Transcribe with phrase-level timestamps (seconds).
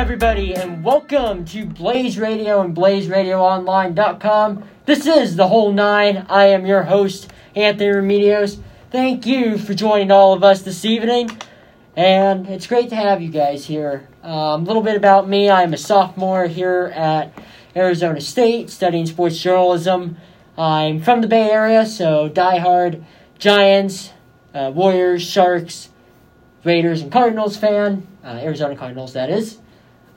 [0.00, 4.64] everybody, and welcome to Blaze Radio and BlazeRadioOnline.com.
[4.86, 6.24] This is the whole nine.
[6.30, 8.62] I am your host, Anthony Remedios.
[8.90, 11.30] Thank you for joining all of us this evening,
[11.96, 14.08] and it's great to have you guys here.
[14.22, 17.34] Um, a little bit about me I'm a sophomore here at
[17.76, 20.16] Arizona State studying sports journalism.
[20.56, 23.04] I'm from the Bay Area, so diehard
[23.38, 24.14] Giants,
[24.54, 25.90] uh, Warriors, Sharks,
[26.64, 28.06] Raiders, and Cardinals fan.
[28.24, 29.59] Uh, Arizona Cardinals, that is.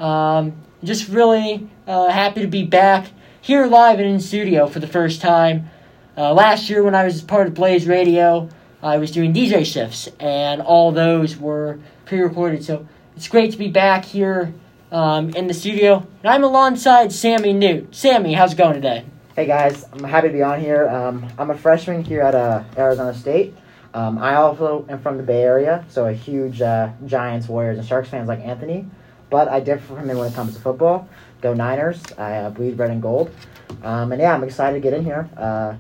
[0.03, 3.07] Um, just really uh, happy to be back
[3.39, 5.70] here live and in studio for the first time.
[6.17, 8.49] Uh, last year, when I was part of Blaze Radio,
[8.81, 12.66] I was doing DJ shifts, and all those were pre recorded.
[12.66, 12.85] So
[13.16, 14.53] it's great to be back here
[14.91, 16.05] um, in the studio.
[16.21, 17.95] And I'm alongside Sammy Nute.
[17.95, 19.05] Sammy, how's it going today?
[19.38, 20.90] Hey guys, I'm happy to be on here.
[20.90, 23.55] Um, I'm a freshman here at uh, Arizona State.
[23.93, 27.88] Um, I also am from the Bay Area, so a huge uh, Giants, Warriors, and
[27.88, 28.85] Sharks fans like Anthony.
[29.34, 31.09] But I differ from him when it comes to football.
[31.41, 32.03] Go Niners!
[32.20, 33.34] I uh, bleed red and gold.
[33.81, 35.27] Um, and yeah, I'm excited to get in here.
[35.35, 35.73] Uh,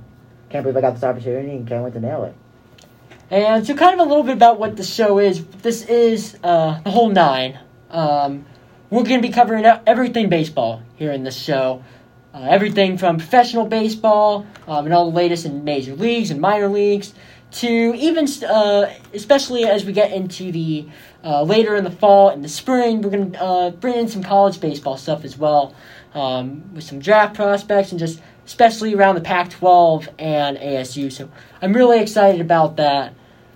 [0.49, 2.33] can't believe I got this opportunity and can't wait to nail it.
[3.29, 5.45] And so, kind of a little bit about what the show is.
[5.45, 7.59] This is uh, the whole nine.
[7.91, 8.47] Um,
[8.89, 11.83] we're going to be covering everything baseball here in this show.
[12.33, 16.69] Uh, everything from professional baseball um, and all the latest in major leagues and minor
[16.69, 17.13] leagues
[17.53, 20.87] to even, uh, especially as we get into the
[21.23, 24.23] uh, later in the fall and the spring, we're going to uh, bring in some
[24.23, 25.75] college baseball stuff as well
[26.13, 31.11] um, with some draft prospects and just especially around the Pac 12 and ASU.
[31.11, 31.29] So
[31.61, 33.13] I'm really excited about that.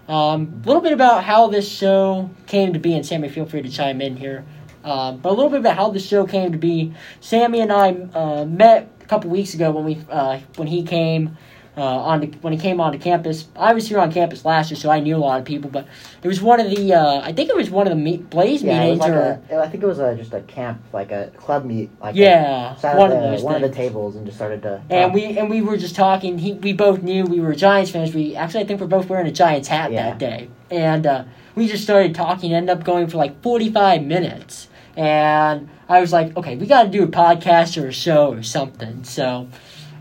[0.07, 3.61] Um, a little bit about how this show came to be, and Sammy, feel free
[3.61, 4.45] to chime in here.
[4.85, 6.93] Um, but a little bit about how the show came to be.
[7.19, 11.37] Sammy and I uh, met a couple weeks ago when we uh, when he came
[11.77, 13.45] uh, on the, when he came onto campus.
[13.55, 15.69] I was here on campus last year, so I knew a lot of people.
[15.69, 15.87] But
[16.23, 18.79] it was one of the uh, I think it was one of the Blaze Yeah,
[18.79, 21.65] meetings like or a, I think it was a, just a camp, like a club
[21.65, 21.89] meet.
[22.01, 24.81] Like Yeah, one at of the, those one of the tables and just started to.
[24.89, 26.37] and we and we were just talking.
[26.39, 28.13] He, we both knew we were Giants fans.
[28.13, 30.09] We actually I think we're both wearing a Giants hat Yeah.
[30.09, 31.23] that day, and uh,
[31.55, 32.53] we just started talking.
[32.53, 36.83] Ended up going for like forty five minutes, and I was like, okay, we got
[36.83, 39.03] to do a podcast or a show or something.
[39.03, 39.47] So,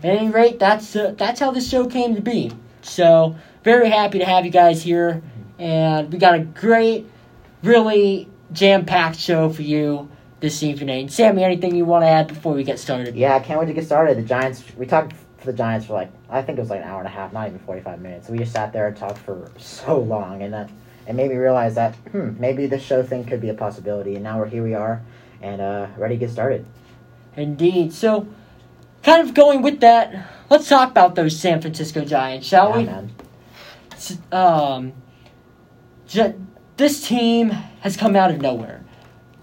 [0.03, 2.51] at any rate, that's uh, that's how this show came to be.
[2.81, 5.21] So, very happy to have you guys here,
[5.59, 7.09] and we got a great,
[7.63, 10.09] really jam packed show for you
[10.39, 11.09] this evening.
[11.09, 13.15] Sammy, anything you want to add before we get started?
[13.15, 14.17] Yeah, I can't wait to get started.
[14.17, 14.63] The Giants.
[14.77, 17.07] We talked for the Giants for like I think it was like an hour and
[17.07, 18.29] a half, not even forty five minutes.
[18.29, 20.69] We just sat there and talked for so long, and that
[21.07, 24.15] it made me realize that hmm, maybe this show thing could be a possibility.
[24.15, 24.63] And now we're here.
[24.63, 25.01] We are,
[25.41, 26.65] and uh, ready to get started.
[27.35, 27.93] Indeed.
[27.93, 28.27] So,
[29.07, 32.83] kind of going with that, let's talk about those San Francisco Giants, shall yeah, we?
[32.83, 33.11] man.
[34.33, 34.93] Um,
[36.75, 38.83] this team has come out of nowhere.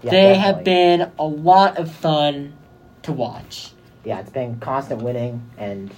[0.03, 2.53] Yeah, they have been a lot of fun
[3.01, 3.71] to watch.
[4.03, 5.91] Yeah, it's been constant winning and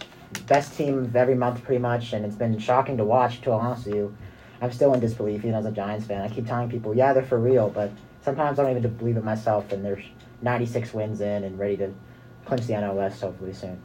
[0.46, 3.42] best team of every month pretty much, and it's been shocking to watch.
[3.42, 4.16] To be honest with you,
[4.62, 6.22] I'm still in disbelief even as a Giants fan.
[6.22, 7.92] I keep telling people, yeah, they're for real, but
[8.22, 9.74] sometimes I don't even believe it myself.
[9.74, 10.06] And there's
[10.42, 11.94] 96 wins in and ready to
[12.48, 13.80] clinch the NL West hopefully soon.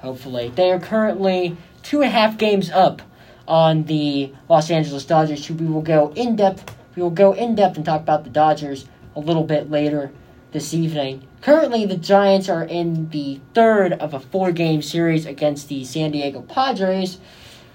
[0.00, 3.02] Hopefully, they are currently two and a half games up
[3.46, 5.46] on the Los Angeles Dodgers.
[5.46, 6.74] who We will go in depth.
[6.96, 10.12] We will go in depth and talk about the Dodgers a little bit later
[10.52, 11.26] this evening.
[11.42, 16.42] Currently, the Giants are in the third of a four-game series against the San Diego
[16.42, 17.18] Padres,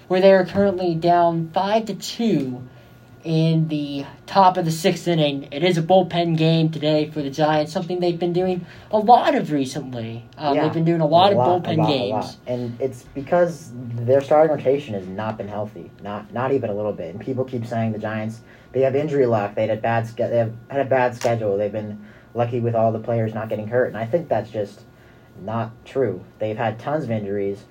[0.08, 2.62] where they are currently down five to two
[3.26, 5.48] in the top of the sixth inning.
[5.50, 9.34] It is a bullpen game today for the Giants, something they've been doing a lot
[9.34, 10.24] of recently.
[10.38, 10.62] Um, Yeah.
[10.62, 12.12] They've been doing a lot of a bullpen lot, a games.
[12.12, 12.36] lot.
[12.46, 16.92] and it's because their starting rotation has not been healthy, not not even a little
[16.92, 17.12] bit.
[17.14, 18.40] And people keep saying the Giants
[18.72, 19.54] they have injury luck.
[19.56, 21.56] They had a bad ske- they have had a bad schedule.
[21.58, 24.82] They've been lucky with all the players not getting hurt, and I think that's just
[25.42, 26.22] not true.
[26.38, 27.64] They've had tons of injuries.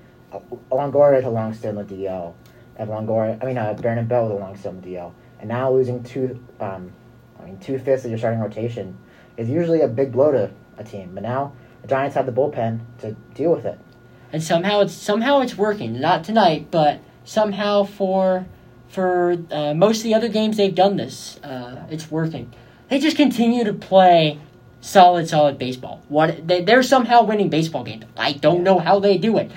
[0.69, 2.33] Longoria a long stint on the DL.
[2.79, 5.11] Longoria, I mean, uh, Brandon Belt with a long stint on the DL,
[5.45, 6.91] and now losing two, um,
[7.39, 8.97] I mean, two fifths of your starting rotation
[9.37, 10.49] is usually a big blow to
[10.79, 11.11] a team.
[11.13, 11.53] But now
[11.83, 13.77] the Giants have the bullpen to deal with it.
[14.33, 15.99] and somehow it's somehow it's working.
[16.01, 18.45] Not tonight, but somehow for
[18.89, 22.51] for uh, most of the other games they've done this, uh, it's working.
[22.89, 24.39] They just continue to play
[24.81, 26.01] solid, solid baseball.
[26.09, 28.05] What they, they're somehow winning baseball games.
[28.17, 29.51] I don't know how they do it.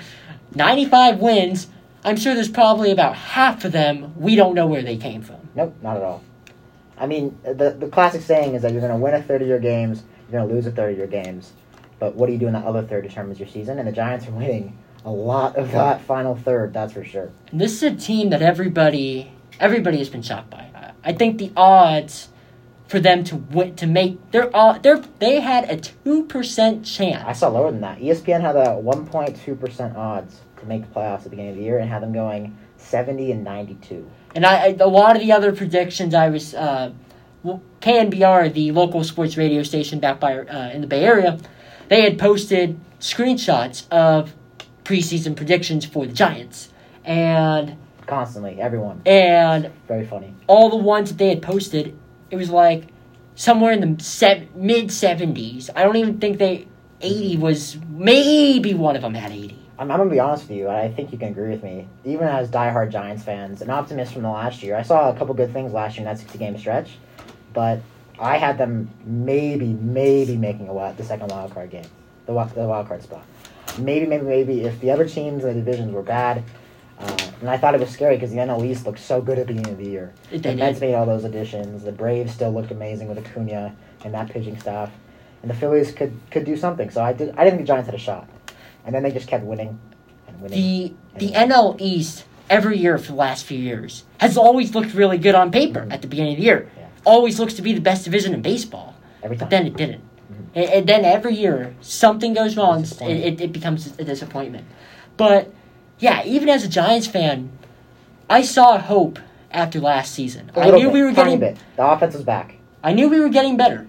[0.53, 1.67] Ninety-five wins.
[2.03, 5.48] I'm sure there's probably about half of them we don't know where they came from.
[5.59, 6.23] Nope, not at all.
[6.97, 9.47] I mean, the the classic saying is that you're going to win a third of
[9.49, 11.51] your games, you're going to lose a third of your games.
[11.99, 14.25] But what do you do in that other third determines your season, and the Giants
[14.25, 16.71] are winning a lot of that final third.
[16.71, 17.29] That's for sure.
[17.51, 20.69] This is a team that everybody everybody has been shocked by.
[21.03, 22.29] I- think the odds
[22.87, 27.25] for them to win to make they're all they're they had a two percent chance.
[27.25, 27.99] I saw lower than that.
[27.99, 31.79] ESPN had a 1.2% odds to make the playoffs at the beginning of the year
[31.79, 34.09] and had them going 70 and 92.
[34.35, 36.91] And I, I a lot of the other predictions I was uh,
[37.81, 41.39] KNBR, the local sports radio station back by uh, in the Bay Area,
[41.87, 44.33] they had posted screenshots of
[44.83, 46.69] preseason predictions for the Giants,
[47.05, 47.77] and
[48.07, 49.01] Constantly, everyone.
[49.05, 50.33] and Very funny.
[50.47, 51.97] all the ones that they had posted,
[52.31, 52.87] it was like
[53.35, 55.69] somewhere in the se- mid seventies.
[55.75, 56.67] I don't even think they
[57.01, 59.58] eighty was maybe one of them had eighty.
[59.79, 61.87] I'm, I'm to be honest with you, and I think you can agree with me.
[62.03, 65.33] Even as diehard Giants fans, an optimist from the last year, I saw a couple
[65.33, 66.97] good things last year in that 60 game stretch,
[67.53, 67.79] but
[68.19, 71.85] I had them maybe, maybe making a wild, the second wild card game,
[72.25, 73.23] the, wi- the wild card spot.
[73.77, 76.43] Maybe, maybe, maybe if the other teams in the divisions were bad.
[76.99, 79.47] Uh, and I thought it was scary because the NL East looked so good at
[79.47, 80.13] the beginning of the year.
[80.31, 80.55] They The.
[80.55, 81.83] Mets made all those additions.
[81.83, 83.73] The Braves still looked amazing with Acuna
[84.03, 84.91] and that pitching staff,
[85.41, 86.89] and the Phillies could could do something.
[86.89, 87.29] So I did.
[87.37, 88.27] I didn't think the Giants had a shot,
[88.85, 89.79] and then they just kept winning
[90.27, 90.57] and winning.
[91.17, 95.17] The the NL East every year for the last few years has always looked really
[95.17, 95.93] good on paper Mhm.
[95.93, 96.69] at the beginning of the year.
[96.77, 96.85] Yeah.
[97.05, 99.45] Always looks to be the best division in baseball, Every time.
[99.45, 100.01] but then it didn't.
[100.01, 100.45] Mhm.
[100.55, 102.83] And, and then every year something goes wrong.
[102.83, 104.65] It, it, it becomes a disappointment.
[105.17, 105.51] But
[105.99, 107.49] yeah, even as a Giants fan,
[108.29, 109.19] I saw hope
[109.51, 110.51] after last season.
[110.55, 111.57] I knew bit, we were getting bit.
[111.75, 112.55] The offense was back.
[112.83, 113.87] I knew we were getting better,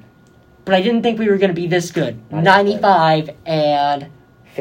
[0.65, 2.19] but I didn't think we were going to be this good.
[2.31, 4.07] Not 95 and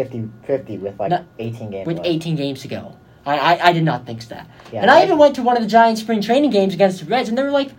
[0.03, 2.07] 50, 50 with like No, 18 games with left.
[2.07, 2.95] 18 games to go.
[3.25, 4.49] I, I, I did not think that.
[4.71, 7.05] Yeah, and I even went to one of the Giants spring training games against the
[7.05, 7.71] Reds, and there were like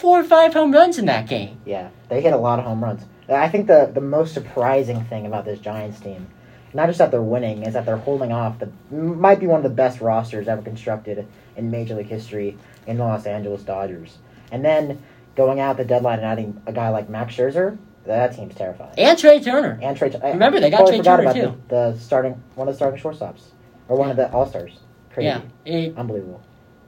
[0.00, 1.60] four or five home runs in that game.
[1.64, 3.02] Yeah, they hit a lot of home runs.
[3.28, 6.28] I think the the most surprising thing about this Giants team,
[6.74, 9.64] not just that they're winning, is that they're holding off the might be one of
[9.64, 12.56] the best rosters ever constructed in Major League history
[12.86, 14.18] in the Los Angeles Dodgers.
[14.52, 15.02] And then
[15.34, 18.94] going out the deadline and adding a guy like Max Scherzer, that team's terrifying.
[18.98, 19.78] And Trey Turner.
[19.82, 21.54] And Trey, I- Remember, they got Trey Turner, about The,
[21.92, 23.42] the starting one of the starting shortstops,
[23.88, 24.78] or one of the All Stars.
[25.12, 26.40] Crazy, Yeah, it, unbelievable.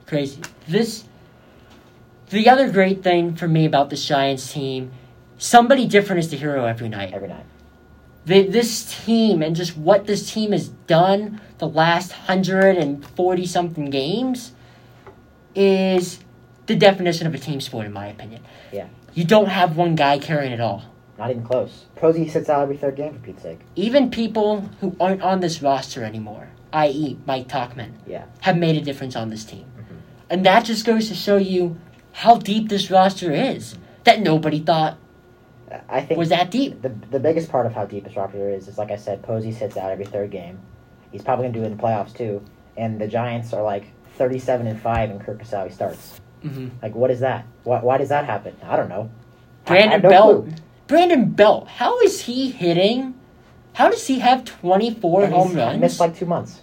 [0.07, 0.41] crazy.
[0.67, 1.05] This,
[2.29, 4.91] the other great thing for me about the Giants team,
[5.37, 7.13] somebody different is the hero every night.
[7.13, 7.45] Every night.
[8.25, 14.53] They, this team and just what this team has done the last 140 something games
[15.53, 16.19] is
[16.65, 18.43] the definition of a team sport, in my opinion.
[18.71, 18.87] Yeah.
[19.13, 20.83] You don't have one guy carrying it all.
[21.17, 21.85] Not even close.
[21.95, 23.59] Posey sits out every third game for Pete's sake.
[23.75, 28.25] Even people who aren't on this roster anymore, i.e., Mike Tauchman, Yeah.
[28.41, 29.65] have made a difference on this team.
[29.77, 29.95] Mhm.
[30.29, 31.77] And that just goes to show you
[32.11, 34.97] how deep this roster is that nobody thought
[35.89, 36.81] I think was that deep.
[36.81, 39.51] the the biggest part of how deep this roster is is like I said, Posey
[39.51, 40.59] sits out every third game.
[41.11, 42.41] He's probably gonna do it in the playoffs too.
[42.77, 43.85] And the Giants are like
[44.17, 46.19] thirty-seven and five, and Curt Casali starts.
[46.41, 47.45] hmm Like, what is that?
[47.63, 48.55] Why, why does that happen?
[48.63, 49.09] I don't know.
[49.67, 50.45] I- I Brandon have no Belt.
[50.45, 50.53] clue.
[50.87, 51.67] Brandon Belt.
[51.67, 53.15] How is he hitting?
[53.73, 55.79] How does he have 24 And home runs?
[55.81, 56.61] missed like two months.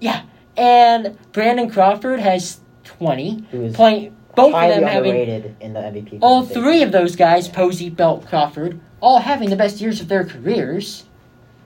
[0.00, 0.22] yeah.
[0.56, 3.46] And Brandon Crawford has 20.
[3.52, 5.14] Who is Playing both of them having
[5.60, 6.18] in the MVP.
[6.20, 10.24] all three of those guys, Posey, Belt, Crawford, all having the best years of their
[10.24, 11.04] careers.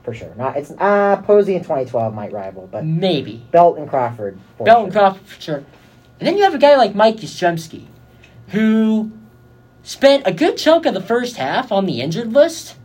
[0.03, 0.31] for sure.
[0.37, 3.43] Not it's uh Posey in 2012 might rival, but Maybe.
[3.51, 4.37] Belt and Crawford.
[4.59, 4.83] For Belt sure.
[4.85, 5.63] and Crawford for sure.
[6.19, 7.85] And then you have a guy like Mike Yastrzemski,
[8.49, 9.11] who
[9.83, 12.75] spent a good chunk of the first half on the injured list,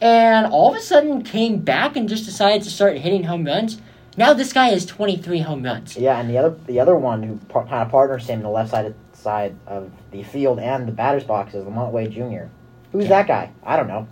[0.00, 3.80] and all of a sudden came back and just decided to start hitting home runs.
[4.16, 5.96] Now this guy has 23 home runs.
[5.96, 8.50] Yeah, and the other the other one who par- kind of partners him in the
[8.50, 12.44] left side side of the field and the batter's box is LaMonte Wade Jr.
[12.92, 13.08] Who's Yeah.
[13.08, 13.50] that guy?
[13.64, 14.06] I don't know,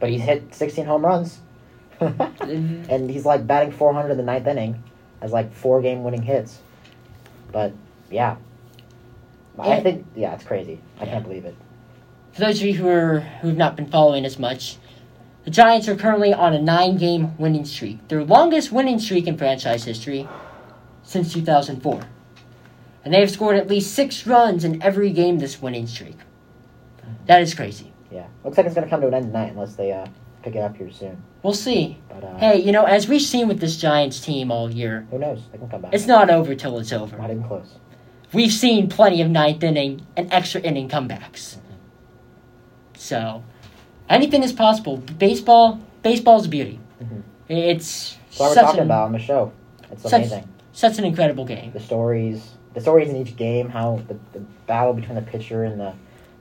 [0.00, 1.38] but he's hit 16 home runs,
[2.00, 2.88] Mhm.
[2.88, 4.82] and he's like batting 400 in the ninth inning,
[5.20, 6.58] has like four game winning hits.
[7.52, 7.72] But
[8.10, 8.36] yeah,
[9.58, 10.80] I And- think yeah, it's crazy.
[11.00, 11.10] I Yeah.
[11.12, 11.54] can't believe it.
[12.36, 14.76] For those of you who are who've not been following as much,
[15.44, 19.84] the Giants are currently on a nine-game winning streak, their longest winning streak in franchise
[19.84, 20.28] history
[21.02, 22.02] since 2004,
[23.06, 26.18] and they have scored at least six runs in every game this winning streak.
[27.24, 27.94] That is crazy.
[28.10, 30.06] Yeah, looks like it's gonna come to an end tonight unless they uh,
[30.42, 31.22] pick it up here soon.
[31.42, 31.96] We'll see.
[32.10, 35.18] But uh, Hey, you know, as we've seen with this Giants team all year, who
[35.18, 35.40] knows?
[35.52, 35.94] They can come back.
[35.94, 37.16] it's not over till it's over.
[37.16, 37.78] not even close.
[38.34, 41.56] We've seen plenty of ninth inning and extra inning comebacks.
[43.06, 43.44] So,
[44.08, 44.96] anything is possible.
[44.96, 46.80] Baseball, baseball's a beauty.
[47.00, 47.22] Mhm.
[47.48, 49.52] It's That's what we're talking an, about on the show.
[49.92, 50.48] It's such- amazing.
[50.72, 51.70] such an incredible game.
[51.72, 55.78] the stories, the stories in each game, how the, the battle between the pitcher and
[55.80, 55.92] the,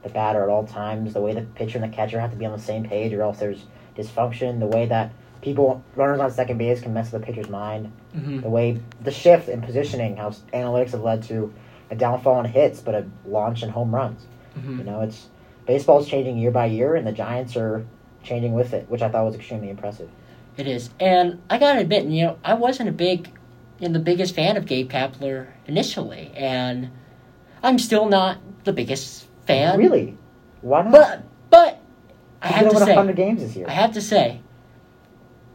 [0.02, 2.48] the batter at all times, the way the pitcher and the catcher have to be
[2.48, 6.58] on the same page or else there's dysfunction, the way that people, runners on second
[6.58, 10.32] base can mess with the pitcher's mind, hmm the way, the shift in positioning, how
[10.52, 11.54] analytics have led to
[11.92, 14.26] a downfall in hits but a launch in home runs.
[14.56, 15.28] hmm You know, it's
[15.66, 17.86] baseball's changing year by year, and the Giants are
[18.24, 20.10] changing with it, which I thought was extremely impressive.
[20.58, 23.30] It is, and I gotta admit, you know, I wasn't a big,
[23.80, 26.92] you know, the biggest fan of Gabe Kapler initially, and
[27.62, 29.78] I'm still not the biggest fan.
[29.78, 30.18] Really?
[30.62, 30.92] Why not?
[30.92, 31.80] But but
[32.42, 33.68] I have gonna say, games this year.
[33.68, 34.42] I have to say,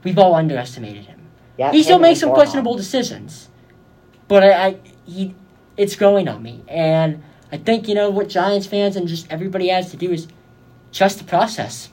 [0.05, 1.21] we've all underestimated him.
[1.57, 3.49] yeah, He still makes some questionable decisions,
[4.29, 4.77] but I, I
[5.07, 5.35] he
[5.77, 9.69] it's growing on me, and I think you know what Giants fans and just everybody
[9.69, 10.29] has to do is
[10.93, 11.91] trust the process.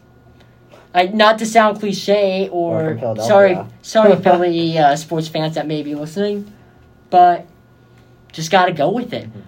[0.93, 5.83] I, not to sound cliche Or or sorry, sorry Philly uh, sports fans that may
[5.83, 6.51] be listening,
[7.09, 7.45] but
[8.31, 9.29] just got to go with it.
[9.29, 9.39] Mm-hmm.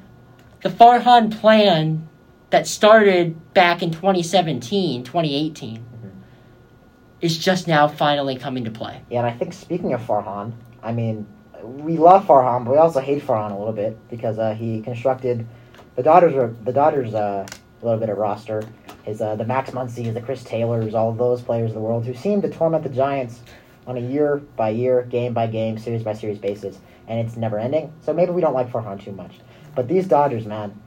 [0.62, 2.08] The Farhan plan
[2.50, 5.82] that started back in 2017, 2018 Mhm.
[7.22, 9.01] is just now finally coming to play.
[9.10, 11.25] Yeah, and I think speaking of Farhan, I mean,
[11.63, 15.46] we love Farhan, but we also hate Farhan a little bit because uh, he constructed
[16.00, 18.63] the Dodgers are the Dodgers uh, a little bit of roster.
[19.06, 22.06] is uh, the Max Muncy's, the Chris Taylors, all of those players of the world
[22.06, 23.41] who seem to torment the Giants
[23.86, 26.77] on a year by year, game by game, series by series basis,
[27.10, 27.91] and it's never ending.
[28.01, 29.41] So maybe we don't like Farhan too much,
[29.75, 30.79] but these Dodgers, man,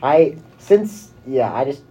[0.00, 1.82] I since yeah, I just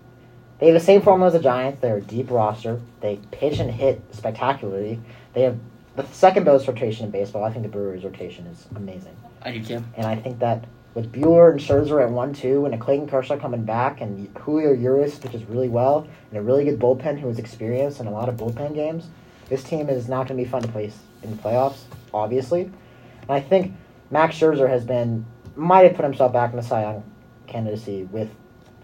[0.60, 1.82] they have the same formula as the Giants.
[1.82, 2.80] They're a deep roster.
[3.02, 4.98] They pitch and hit spectacularly.
[5.34, 5.60] They have
[5.98, 7.44] the second best rotation in baseball.
[7.44, 9.84] I think the Brewers' rotation is amazing, I do too.
[9.98, 10.64] and I think that
[10.94, 14.74] with Buehler and Scherzer at one two, and a Clayton Kershaw coming back, and Julio
[14.74, 18.30] Urias pitches really well, and a really good bullpen who is experienced in a lot
[18.30, 19.08] of bullpen games,
[19.50, 20.92] this team is not going to be fun to play
[21.24, 21.82] in the playoffs.
[22.14, 23.74] Obviously, and I think
[24.10, 27.04] Max Scherzer has been might have put himself back in the Cy Young
[27.48, 28.30] candidacy with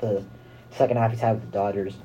[0.02, 0.24] the
[0.72, 1.96] second half he's had with the Dodgers.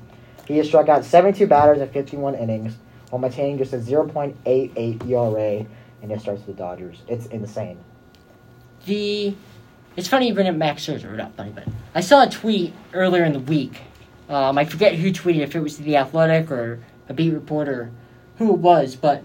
[0.47, 2.75] He has struck out 72 batters in 51 innings
[3.09, 5.65] while maintaining just a 0.88 ERA
[6.01, 7.01] in his starts with the Dodgers.
[7.07, 7.77] It's insane.
[8.85, 9.35] The
[9.95, 13.23] it's funny you bring up Max Scherzer, not funny, but I saw a tweet earlier
[13.23, 13.81] in the week.
[14.29, 17.91] Um, I forget who tweeted, if it was the Athletic or a beat reporter,
[18.37, 19.23] who it was, but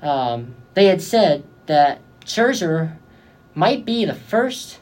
[0.00, 2.96] um, they had said that Scherzer
[3.54, 4.80] might be the first,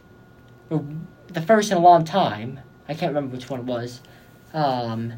[0.69, 2.61] the first in a long time.
[2.89, 4.01] I can't remember which one it was.
[4.53, 5.15] Um,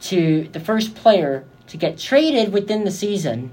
[0.00, 3.50] to the first player to get traded within the season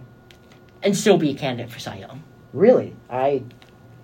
[0.83, 2.23] and still be a candidate for Cy Young.
[2.53, 3.43] Really, I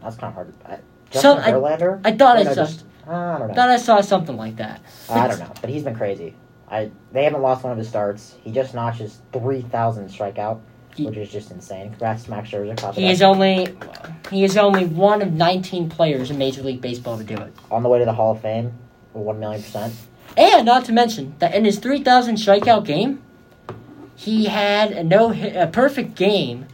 [0.01, 0.53] that's kind of hard.
[0.65, 0.79] I,
[1.11, 2.01] Justin I- Verlander.
[2.03, 2.65] I thought Or I no, saw.
[2.65, 3.53] just- I don't know.
[3.53, 4.81] Thought I saw something like that.
[5.09, 6.33] I don't know, but he's been crazy.
[6.69, 8.35] I they haven't lost one of his starts.
[8.43, 10.59] He just notches three thousand strikeout,
[10.95, 11.89] He- which is just insane.
[11.91, 12.93] Congrats to Max Scherzer.
[12.93, 13.77] He is only
[14.29, 17.53] he is only one of 19 players in Major League Baseball to do it.
[17.71, 18.73] on the way to the Hall of Fame.
[19.13, 19.93] One million percent.
[20.35, 23.21] And not to mention that in his 3,000 strikeout game,
[24.15, 26.65] he had a no hit, a perfect game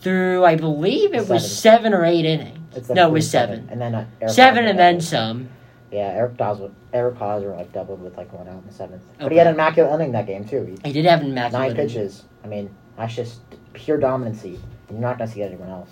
[0.00, 2.58] through I believe it was seven or eight innings.
[2.74, 3.68] It's like no, it was seven.
[3.70, 5.48] and then uh, Eric Seven and then some.
[5.90, 9.02] Yeah, Eric Hosmer, Eric Hosmer like doubled with like one out in the seventh.
[9.18, 10.64] But he had an immaculate inning that game too.
[10.64, 11.68] He, He did have an immaculate.
[11.68, 12.24] nine pitches.
[12.44, 13.40] I mean, that's just
[13.72, 14.58] pure dominancy.
[14.88, 15.90] You're not gonna see anyone else.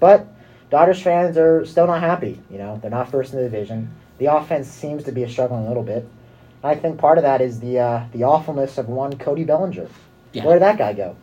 [0.00, 0.26] But
[0.70, 2.40] Dodgers fans are still not happy.
[2.50, 3.94] You know, they're not first in the division.
[4.18, 6.08] The offense seems to be struggling a little bit.
[6.64, 9.88] I think part of that is the uh, the awfulness of one Cody Bellinger.
[10.32, 10.44] Yeah.
[10.44, 11.16] Where did that guy go?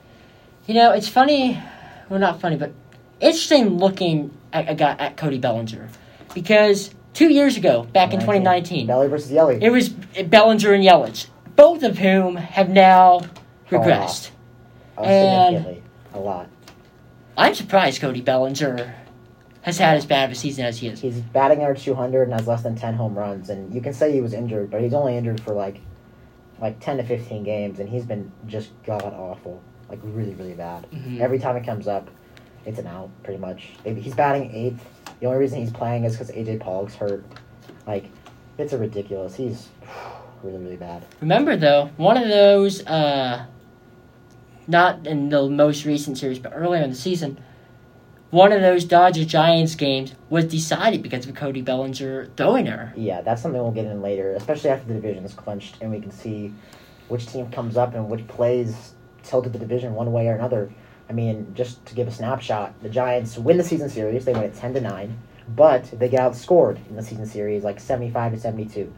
[0.67, 1.61] You know, it's funny.
[2.09, 2.71] Well, not funny, but
[3.19, 5.89] interesting looking at, at, at Cody Bellinger
[6.33, 9.59] because two years ago, back in 2019, Belly versus Yelly.
[9.61, 13.21] It was Bellinger and Yelich, both of whom have now
[13.69, 14.31] regressed.
[14.97, 16.49] Uh, and- significantly, a lot.
[17.37, 18.93] I'm surprised Cody Bellinger
[19.61, 20.99] has had as bad of a season as he is.
[20.99, 23.49] He's batting average 200 and has less than 10 home runs.
[23.49, 25.79] And you can say he was injured, but he's only injured for like
[26.59, 30.85] like 10 to 15 games, and he's been just god awful, like really really bad.
[30.91, 31.21] Mhm.
[31.21, 32.09] Every time it comes up,
[32.69, 33.69] it's an out pretty much.
[33.83, 34.85] Maybe he's batting eighth.
[35.19, 37.25] The only reason he's playing is because AJ Pollock's hurt.
[37.85, 38.05] Like,
[38.57, 39.35] it's a ridiculous.
[39.35, 39.67] He's
[40.43, 41.03] really really bad.
[41.19, 43.45] Remember though, one of those, uh,
[44.67, 47.39] not in the most recent series, but earlier in the season,
[48.29, 52.93] one of those Dodger Giants games was decided because of Cody Bellinger throwing her.
[52.95, 55.99] Yeah, that's something we'll get in later, especially after the division is clinched and we
[55.99, 56.53] can see
[57.07, 60.71] which team comes up and which plays tilted the division one way or another.
[61.09, 64.25] I mean, just to give a snapshot, the Giants win the season series.
[64.25, 65.17] They win it ten to nine,
[65.55, 68.93] but they get outscored in the season series like seventy five to seventy two.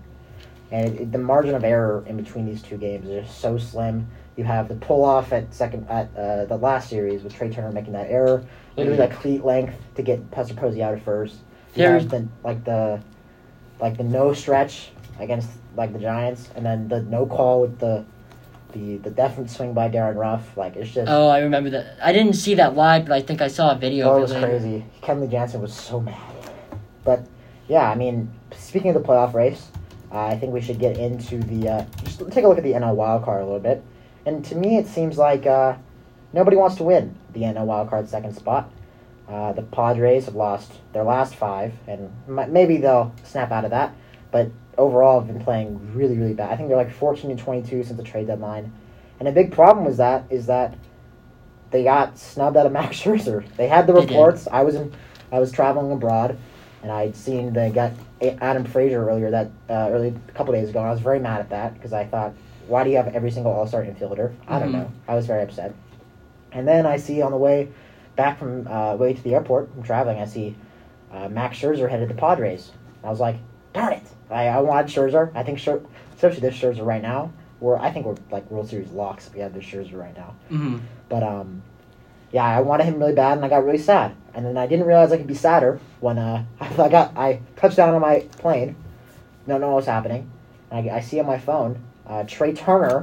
[0.72, 3.58] And it, it- the margin of error in between these two games is just so
[3.58, 4.08] slim.
[4.38, 7.72] You have the pull off at second at uh, the last series with Trey Turner
[7.72, 8.44] making that error,
[8.76, 9.02] literally Mhm.
[9.10, 11.36] like cleat length to get Buster Posey out at first.
[11.76, 13.02] You There's- have the like the
[13.80, 18.04] like the no stretch against like the Giants, and then the no call with the
[18.74, 20.56] the the definite swing by Darin Ruf.
[20.58, 21.98] Like it's just Oh, I remember that.
[22.02, 24.32] I didn't see that live, but I think I saw a video oh, it was
[24.32, 24.48] later.
[24.48, 24.86] crazy.
[25.02, 26.20] Kenley Jansen was so mad.
[27.04, 27.26] But
[27.68, 29.70] yeah, I mean, speaking of the playoff race,
[30.12, 32.74] uh, I think we should get into the uh, just take a look at the
[32.74, 33.84] NL wild card a little bit.
[34.26, 35.76] And to me, it seems like uh,
[36.34, 38.72] nobody wants to win the NL wild card second spot.
[39.28, 43.72] Uh, the Padres have lost their last five, and m- maybe they'll snap out of
[43.72, 43.96] that.
[44.30, 46.52] But overall, have been playing really, really bad.
[46.52, 48.72] I think they're like 14 and 22 since the trade deadline.
[49.20, 50.76] And a big problem with that is that
[51.70, 53.46] they got snubbed out of Max Scherzer.
[53.58, 54.48] They had the reports.
[54.52, 54.94] I was in,
[55.32, 56.38] I was traveling abroad,
[56.84, 60.80] and I'd seen they got Adam Frazier earlier that uh, early a couple days ago,
[60.80, 62.34] and I was very mad at that because I thought,
[62.68, 64.34] why do you have every single All Star infielder?
[64.48, 64.74] I don't Mhm.
[64.74, 64.92] know.
[65.08, 65.74] I was very upset.
[66.52, 67.70] And then I see on the way
[68.16, 70.56] back from uh, way to the airport from traveling, I see
[71.14, 72.72] uh, Max Scherzer headed to Padres.
[73.04, 73.36] I was like,
[73.74, 74.04] darn it!
[74.32, 75.32] I, I wanted Scherzer.
[75.36, 75.86] I think Scher-
[76.16, 77.32] especially this Scherzer right now.
[77.60, 80.36] We're I think we're like World Series locks if we had this Scherzer right now.
[80.50, 80.78] hmm
[81.10, 81.62] But um,
[82.32, 84.16] yeah, I wanted him really bad, and I got really sad.
[84.34, 87.78] And then I didn't realize I could be sadder when uh, I got I touched
[87.78, 88.76] down on my plane.
[89.48, 90.30] Don't know what was happening.
[90.72, 93.02] And I, I see on my phone uh, Trey Turner,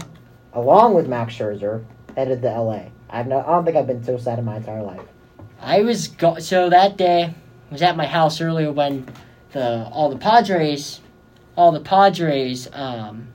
[0.55, 1.85] along with Max Scherzer,
[2.17, 2.91] headed to L.A.
[3.11, 5.03] I've no, I don't think I've been so sad in my entire life.
[5.61, 9.07] I was go- so that day I was at my house earlier when
[9.53, 11.01] the all the Padres,
[11.59, 13.27] all the Padres um,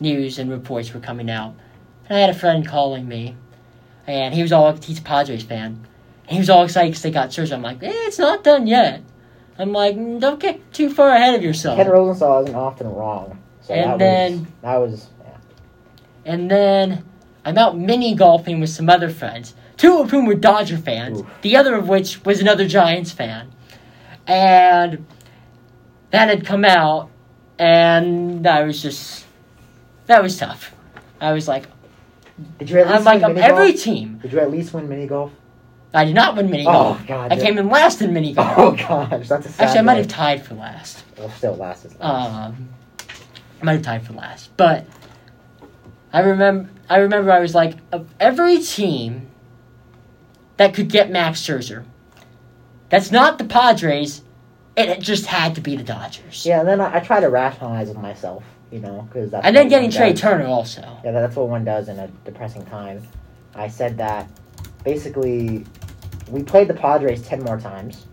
[0.00, 1.54] news and reports were coming out,
[2.06, 3.34] and I had a friend calling me,
[4.06, 5.86] and he was all he's a Padres fan,
[6.26, 7.54] and he was all excited because they got Scherzer.
[7.54, 9.02] I'm like, eh, it's not done yet.
[9.58, 11.78] I'm like, "Mm, don't get too far ahead of yourself.
[11.78, 13.38] Ken Rosenthal isn't often wrong.
[13.62, 16.32] So And that then- was, that was yeah.
[16.32, 17.02] And then
[17.46, 21.26] I'm out mini golfing with some other friends, two of whom were Dodger fans, Oof.
[21.40, 23.50] the other of which was another Giants fan.
[24.26, 25.06] And
[26.10, 27.08] that had come out,
[27.58, 29.26] and I was just,
[30.06, 30.74] that was tough.
[31.20, 31.66] I was like,
[32.58, 34.18] Did you at least I'm like, I'm every team.
[34.22, 35.32] Did you at least win mini golf?
[35.94, 37.00] I did not win mini golf.
[37.00, 37.04] Oh.
[37.06, 37.32] God!
[37.32, 38.54] I came in last in mini golf.
[38.56, 41.04] Oh gosh, that's a sad Actually, I might have tied for last.
[41.18, 42.30] Well, still last is last.
[42.30, 42.68] Um,
[43.60, 44.86] I might have tied for last, but
[46.12, 46.70] I remember.
[46.88, 49.28] I remember I was like, of every team
[50.56, 51.84] that could get Max Scherzer,
[52.88, 54.22] that's not the Padres.
[54.76, 56.46] It just had to be the Dodgers.
[56.46, 59.54] Yeah, and then I, I try to rationalize with myself, you know, because that's and
[59.54, 60.20] then getting Trey does.
[60.20, 60.80] Turner also.
[61.04, 63.06] Yeah, that's what one does in a depressing time.
[63.54, 64.28] I said that
[64.82, 65.66] basically
[66.30, 68.06] we played the Padres ten more times.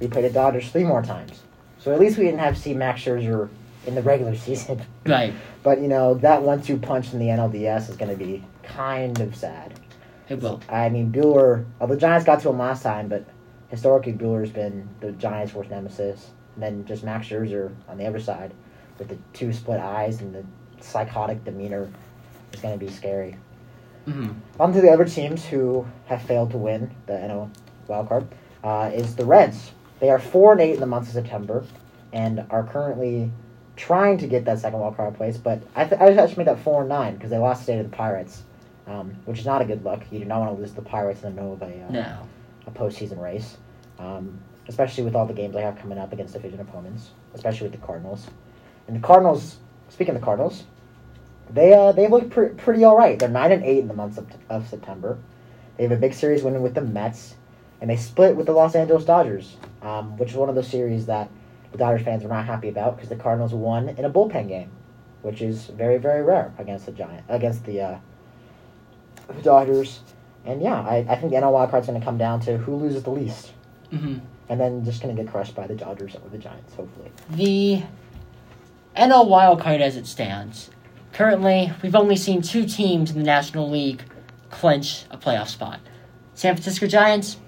[0.00, 1.42] We played the Dodgers three more times.
[1.78, 3.48] So at least we didn't have to see Max Scherzer
[3.86, 4.80] in the regular season.
[5.04, 5.34] Right.
[5.62, 9.36] But you know that one-two punch in the NLDS is going to be kind of
[9.36, 9.78] sad.
[10.28, 10.60] It will.
[10.68, 11.64] I mean, Buehler.
[11.78, 13.24] Well, the Giants got to him last time, but
[13.68, 16.30] historically, Buehler's been the Giants' worst nemesis.
[16.54, 18.52] And then just Max Scherzer on the other side,
[18.98, 20.44] with the two split eyes and the
[20.82, 21.90] psychotic demeanor,
[22.52, 23.36] is going to be scary.
[24.06, 27.50] hmm On to the other teams who have failed to win the NL
[27.88, 28.26] wild card
[28.64, 29.72] uh, is the Reds.
[30.00, 31.64] They are four and eight in the month of September,
[32.12, 33.30] and are currently
[33.76, 35.36] trying to get that second wild card place.
[35.36, 37.82] But I, th- I just made that four and nine because they lost today to
[37.82, 38.42] the Pirates,
[38.86, 40.02] um, which is not a good look.
[40.10, 42.28] You do not want to lose the Pirates in the middle of a, uh, No.
[42.66, 43.56] A postseason race,
[43.98, 47.80] um, especially with all the games they have coming up against division opponents, especially with
[47.80, 48.26] the Cardinals.
[48.86, 50.64] And the Cardinals, speaking of the Cardinals,
[51.50, 53.18] they uh, they look pre- pretty all right.
[53.18, 55.18] They're nine and eight in the month of, of September.
[55.76, 57.34] They have a big series winning with the Mets,
[57.80, 61.06] and they split with the Los Angeles Dodgers, um, which is one of those series
[61.06, 61.30] that
[61.72, 64.70] the Dodgers fans were not happy about because the Cardinals won in a bullpen game,
[65.22, 67.98] which is very very rare against the Giant against the uh,
[69.28, 70.00] the Dodgers.
[70.46, 72.76] And yeah, I, I think the NL wild card's going to come down to who
[72.76, 73.52] loses the least,
[73.90, 77.10] hmm and then just going to get crushed by the Dodgers or the Giants, hopefully.
[77.30, 77.82] The
[78.96, 80.70] NL wildcard as it stands.
[81.12, 84.02] Currently, we've only seen two teams in the National League
[84.50, 85.80] clinch a playoff spot.
[86.34, 87.38] San Francisco Giants,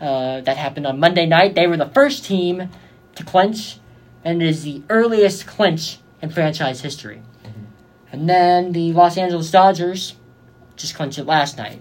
[0.00, 1.54] uh, that happened on Monday night.
[1.54, 2.70] They were the first team
[3.14, 3.78] to clinch,
[4.24, 7.22] and it is the earliest clinch in franchise history.
[8.10, 10.14] And then the Los Angeles Dodgers
[10.76, 11.80] just clinched it last night.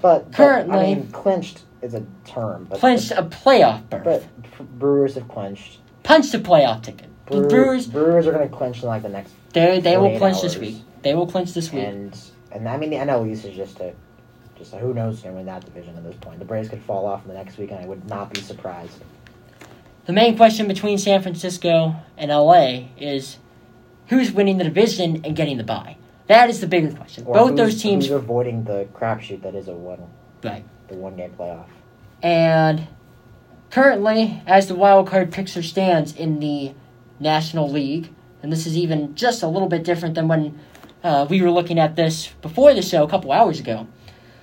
[0.00, 4.04] But, but, Currently- I mean, clinched is a term, but Clinched a playoff berth.
[4.04, 5.78] But Brewers have clinched.
[6.02, 7.08] Punched a playoff ticket.
[7.26, 10.18] Brewer- Brewers, Brewers are going to clinch in like the next, they, they will 48
[10.18, 10.76] clinch this week.
[11.02, 11.84] They will clinch this week.
[11.84, 12.18] and
[12.50, 13.92] and I mean the NL East is just a,
[14.56, 16.38] just a, who knows going win that division at this point.
[16.38, 19.02] The Braves could fall off in the next week, and I would not be surprised.
[20.06, 23.36] The main question between San Francisco and LA is
[24.06, 25.97] who's winning the division and getting the bye.
[26.28, 27.24] That is the bigger question.
[27.26, 30.02] Or Both who's- those teams, who's avoiding the crapshoot that is a one,
[30.44, 30.64] right?
[30.88, 31.64] the one game playoff.
[32.22, 32.86] And
[33.70, 36.72] currently, as the wild card picture stands in the
[37.20, 38.10] National League,
[38.42, 40.58] and this is even just a little bit different than when
[41.02, 43.86] uh, we were looking at this before the show a couple hours ago.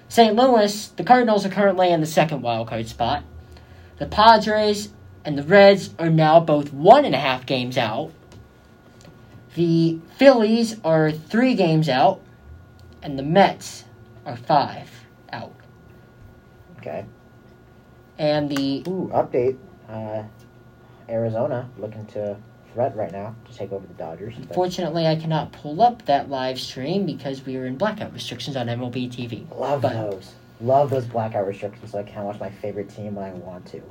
[0.08, 0.36] St.
[0.36, 3.24] Louis, the Cardinals are currently in the second wild card spot.
[3.98, 4.90] The Padres
[5.26, 8.12] and the Reds are now both one and a half games out.
[9.56, 12.20] The Phillies are three games out,
[13.02, 13.86] and the Mets
[14.26, 14.90] are five
[15.32, 15.54] out.
[16.78, 17.06] Okay.
[18.18, 19.58] And the Ooh, update.
[19.90, 20.24] Uh,
[21.08, 22.36] Arizona looking to
[22.74, 24.36] threat right now to take over the Dodgers.
[24.36, 28.68] but- I cannot pull up that live stream because we are in blackout restrictions on
[28.68, 29.46] MLB TV.
[29.58, 30.34] Love but- those.
[30.62, 33.82] Love those blackout restrictions so I can't watch my favorite team when I want to.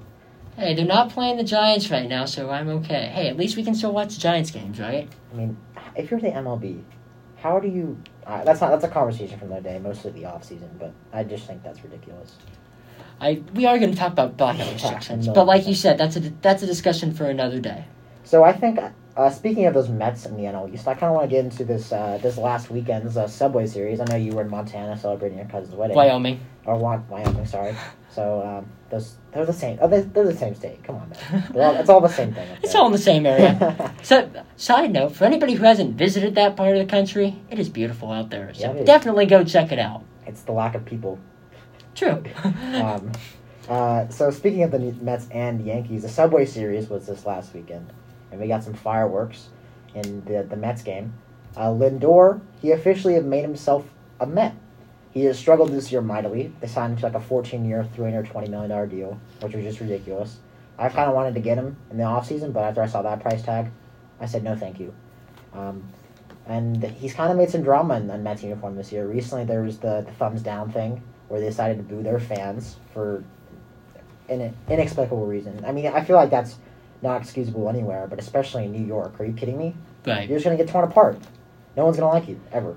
[0.56, 3.10] Hey, they're not playing the Giants right now, so I'm okay.
[3.12, 5.08] Hey, at least we can still watch the Giants games, right?
[5.32, 5.56] I mean,
[5.96, 6.82] if you're the MLB,
[7.36, 8.00] how do you?
[8.26, 10.70] Uh, that's not that's a conversation for another day, mostly the off season.
[10.78, 12.36] But I just think that's ridiculous.
[13.20, 16.20] I we are going to talk about Yeah, restrictions, but like you said, that's a
[16.20, 17.84] that's a discussion for another day.
[18.22, 18.78] So I think,
[19.16, 21.44] uh, speaking of those Mets in the NL East, I kind of want to get
[21.44, 24.00] into this uh, this last weekend's uh, Subway Series.
[24.00, 26.40] I know you were in Montana celebrating your cousin's wedding, Wyoming.
[26.64, 27.76] or Wyoming, sorry.
[28.08, 29.78] So um, those they're the same.
[29.80, 30.82] Oh, they, they're the same state.
[30.84, 31.52] Come on, man.
[31.56, 32.48] All, it's all the same thing.
[32.62, 33.94] It's all in the same area.
[34.02, 37.68] so, side note, for anybody who hasn't visited that part of the country, it is
[37.68, 38.54] beautiful out there.
[38.54, 40.04] So Yeah, definitely go check it out.
[40.26, 41.18] it's the lack of people
[41.94, 42.22] True.
[42.44, 43.12] um,
[43.68, 47.92] uh, so speaking of the Mets and Yankees, the Subway Series was this last weekend,
[48.30, 49.48] and we got some fireworks
[49.94, 51.14] in the the Mets game.
[51.56, 53.86] Uh, Lindor, he officially made himself
[54.20, 54.56] a Met.
[55.14, 56.52] He has struggled this year mightily.
[56.60, 60.38] They signed him to like a 14-year, $320 million deal, which was just ridiculous.
[60.76, 63.20] I kind of wanted to get him in the offseason, but after I saw that
[63.20, 63.70] price tag,
[64.20, 64.92] I said no thank you.
[65.52, 65.84] Um,
[66.46, 69.06] and he's kind of made some drama in the Mets uniform this year.
[69.06, 72.76] Recently, there was the, the thumbs down thing, where they decided to boo their fans
[72.92, 73.22] for
[74.28, 75.64] an inexplicable reason.
[75.64, 76.56] I mean, I feel like that's
[77.02, 79.20] not excusable anywhere, but especially in New York.
[79.20, 79.76] Are you kidding me?
[80.06, 80.28] right.
[80.28, 81.18] You're just gonna get torn apart.
[81.76, 82.76] No one's gonna like you ever.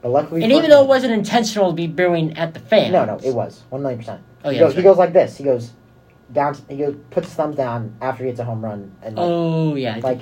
[0.00, 2.92] But luckily, And even though it wasn't intentional to be booing at the fans.
[2.92, 4.20] no, no, it was one million percent.
[4.44, 4.62] Oh He yeah.
[4.62, 5.36] goes, that's he goes like this.
[5.36, 5.72] He goes
[6.32, 6.56] down.
[6.68, 9.74] He goes puts his thumbs down after he hits a home run, and like, Oh
[9.74, 9.98] yeah.
[10.00, 10.20] Like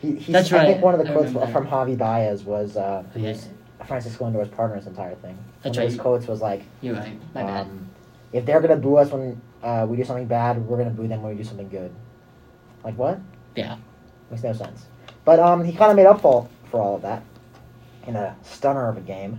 [0.00, 0.66] he, he's, That's I right.
[0.66, 3.36] think one of the I quotes from Javi Baez was, uh, who Yeah.
[3.86, 5.38] Francisco Lindor's partner this entire thing.
[5.62, 7.16] That's one of his quotes was like, you're right.
[7.34, 7.66] My bad.
[7.66, 7.88] um,
[8.32, 11.22] if they're gonna boo us when uh, we do something bad, we're gonna boo them
[11.22, 11.92] when we do something good.
[12.82, 13.20] Like what?
[13.54, 13.76] Yeah.
[14.30, 14.86] Makes no sense.
[15.24, 17.22] But um, he kind of made up for for all of that
[18.06, 19.38] in a stunner of a game.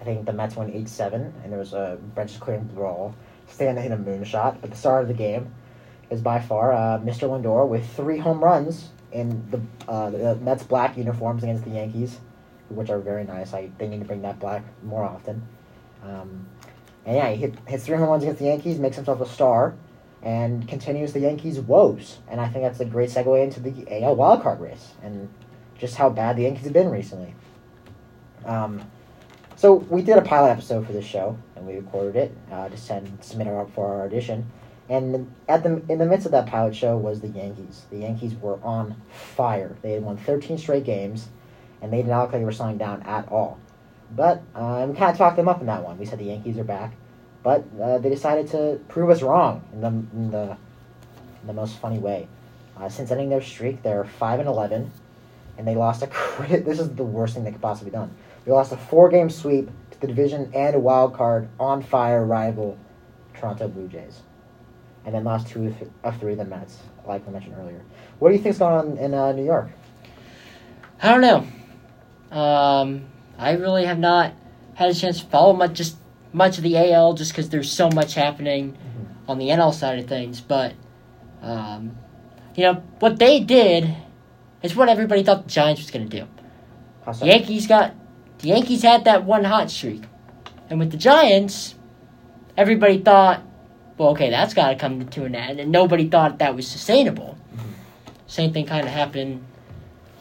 [0.00, 3.14] I think the Mets won eight seven, and there was a benches clearing brawl.
[3.48, 5.54] Stan hit a moonshot at the start of the game.
[6.10, 7.28] Is by far uh, Mr.
[7.28, 12.18] Lindor with three home runs in the uh, the Mets black uniforms against the Yankees,
[12.68, 13.54] which are very nice.
[13.54, 15.42] I they need to bring that black more often.
[16.02, 16.46] Um,
[17.06, 19.74] and yeah, he hit, hits three home runs against the Yankees, makes himself a star,
[20.22, 22.18] and continues the Yankees' woes.
[22.28, 23.70] And I think that's a great segue into the
[24.02, 25.28] AL wildcard race and
[25.78, 27.34] just how bad the Yankees have been recently.
[28.44, 28.82] Um,
[29.56, 32.76] so we did a pilot episode for this show, and we recorded it uh, to
[32.76, 34.50] send submit our, for our audition.
[34.88, 37.84] And at the in the midst of that pilot show was the Yankees.
[37.90, 39.74] The Yankees were on fire.
[39.80, 41.28] They had won 13 straight games,
[41.80, 43.58] and they did not look like they were slowing down at all.
[44.14, 45.98] But uh, we kind of talked them up in that one.
[45.98, 46.92] We said the Yankees are back,
[47.42, 50.56] but uh, they decided to prove us wrong in the in the,
[51.40, 52.28] in the most funny way.
[52.76, 54.90] Uh, since ending their streak, they're five and eleven,
[55.56, 56.06] and they lost a.
[56.08, 58.14] crit- This is the worst thing they could possibly done.
[58.44, 62.78] They lost a four-game sweep to the division and a wild card on fire rival,
[63.34, 64.20] Toronto Blue Jays,
[65.06, 67.82] and then lost two of three of the Mets, like I mentioned earlier.
[68.18, 69.70] What do you think's going on in uh, New York?
[71.02, 72.36] I don't know.
[72.36, 73.06] Um,
[73.38, 74.32] I really have not
[74.74, 75.96] had a chance to follow much just
[76.32, 78.76] much of the AL just because there's so much happening
[79.28, 80.40] on the NL side of things.
[80.40, 80.74] But
[81.40, 81.96] um,
[82.56, 83.94] you know what they did
[84.62, 86.26] is what everybody thought the Giants was going to do.
[87.20, 87.94] The Yankees got
[88.44, 90.02] the Yankees had that one hot streak,
[90.68, 91.74] and with the Giants,
[92.58, 93.42] everybody thought,
[93.96, 97.38] well, okay, that's got to come to an end, and nobody thought that was sustainable.
[97.56, 97.60] Mhm.
[98.26, 99.42] Same thing kind of happened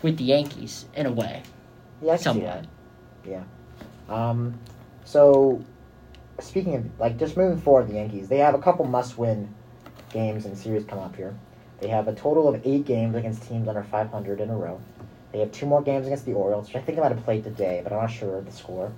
[0.02, 1.42] with the Yankees in a way.
[2.02, 2.66] Yeah, I can see Somewhat.
[3.26, 3.30] that.
[3.30, 3.44] Yeah.
[4.08, 4.54] Um,
[5.04, 5.60] so,
[6.40, 9.50] speaking of, like, just moving forward, the Yankees, they have a couple must win
[10.14, 11.34] games and series come up here.
[11.82, 14.80] They have a total of eight games against teams under 500 in a row.
[15.34, 17.44] They have two more games against the Orioles, which I think they might have played
[17.44, 18.92] today, but I'm not sure of the score.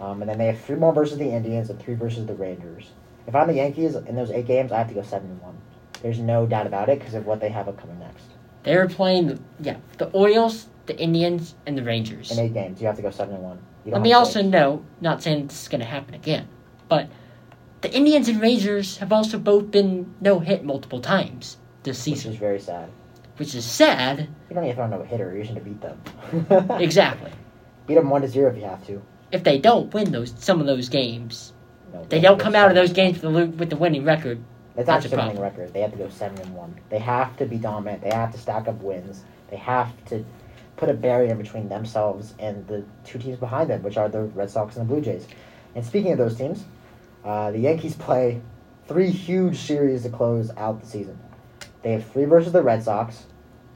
[0.00, 2.90] Um, and then they have three more versus the Indians and three versus the Rangers.
[3.26, 5.58] If I'm the Yankees in those eight games, I have to go 7 and 1.
[6.02, 8.24] There's no doubt about it because of what they have upcoming next.
[8.62, 12.30] They're playing, the, yeah, the Orioles, the Indians, and the Rangers.
[12.30, 13.58] In eight games, you have to go 7 and 1.
[13.86, 14.48] Let me also six.
[14.48, 16.48] note, not saying this is going to happen again,
[16.88, 17.08] but
[17.82, 22.32] the Indians and Rangers have also both been no hit multiple times this Which season,
[22.32, 22.90] is very sad.
[23.40, 24.28] Which is sad.
[24.50, 25.34] You don't need to throw no hitter.
[25.34, 25.98] You should beat them.
[26.78, 27.32] exactly.
[27.86, 29.00] Beat them one to zero if you have to.
[29.32, 31.54] If they don't win those some of those games,
[31.90, 34.44] No, they don't come out of those games with the, with the winning record.
[34.76, 35.72] It's not just a winning record.
[35.72, 36.78] They have to go seven and one.
[36.90, 38.02] They have to be dominant.
[38.02, 39.24] They have to stack up wins.
[39.48, 40.22] They have to
[40.76, 44.50] put a barrier between themselves and the two teams behind them, which are the Red
[44.50, 45.26] Sox and the Blue Jays.
[45.74, 46.62] And speaking of those teams,
[47.24, 48.42] uh, the Yankees play
[48.86, 51.18] three huge series to close out the season.
[51.82, 53.24] They have three versus the Red Sox,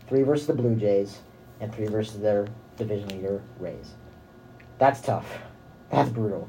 [0.09, 1.21] three versus the Blue Jays,
[1.61, 3.93] and three versus their division leader Rays.
[4.79, 5.39] That's tough.
[5.91, 6.49] That's brutal.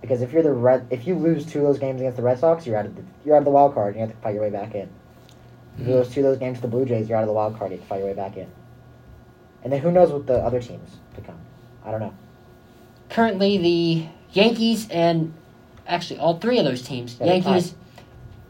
[0.00, 2.38] Because if you're the Red, if you lose two of those games against the Red
[2.38, 3.94] Sox, you're out of the you're out of the wild card.
[3.96, 4.88] And you have to fight your way back in.
[5.78, 5.98] If you Mhm.
[5.98, 7.72] lose two of those games to the Blue Jays, you're out of the wild card.
[7.72, 8.46] You have to fight your way back in.
[9.64, 11.38] And then who knows what the other teams become?
[11.84, 12.14] I don't know.
[13.10, 15.32] Currently, the Yankees and
[15.86, 17.74] actually all three of those teams, Yeah, Yankees.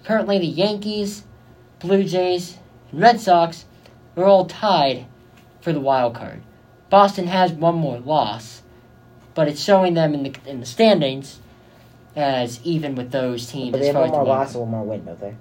[0.05, 1.25] Currently, the Yankees,
[1.79, 2.59] Blue Jays,
[2.93, 3.65] Red Sox
[4.19, 5.07] are all tied
[5.61, 6.41] for the wild card.
[6.91, 8.63] Boston has one more loss,
[9.35, 11.41] but it's showing them in the in the standings
[12.17, 13.73] as even with those teams.
[13.73, 15.37] But they as have far one more loss and one more win, don't they?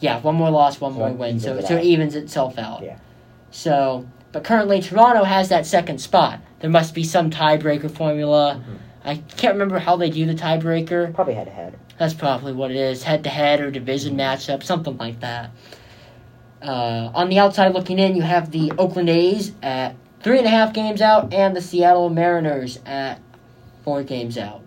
[0.00, 1.40] Yeah, one more loss, one So more win.
[1.40, 2.82] So it so it evens itself out.
[2.82, 2.98] Yeah.
[3.50, 6.40] So, but currently Toronto has that second spot.
[6.60, 8.60] There must be some tiebreaker formula.
[8.60, 8.76] Mhm.
[9.04, 11.14] I can't remember how they do the tiebreaker.
[11.14, 11.74] Probably head to head.
[11.98, 15.50] That's probably what it is, head to head or division matchup, something like that.
[16.62, 20.50] Uh, on the outside looking in, you have the Oakland A's at three and a
[20.50, 23.20] half games out, and the Seattle Mariners at
[23.84, 24.62] four games out.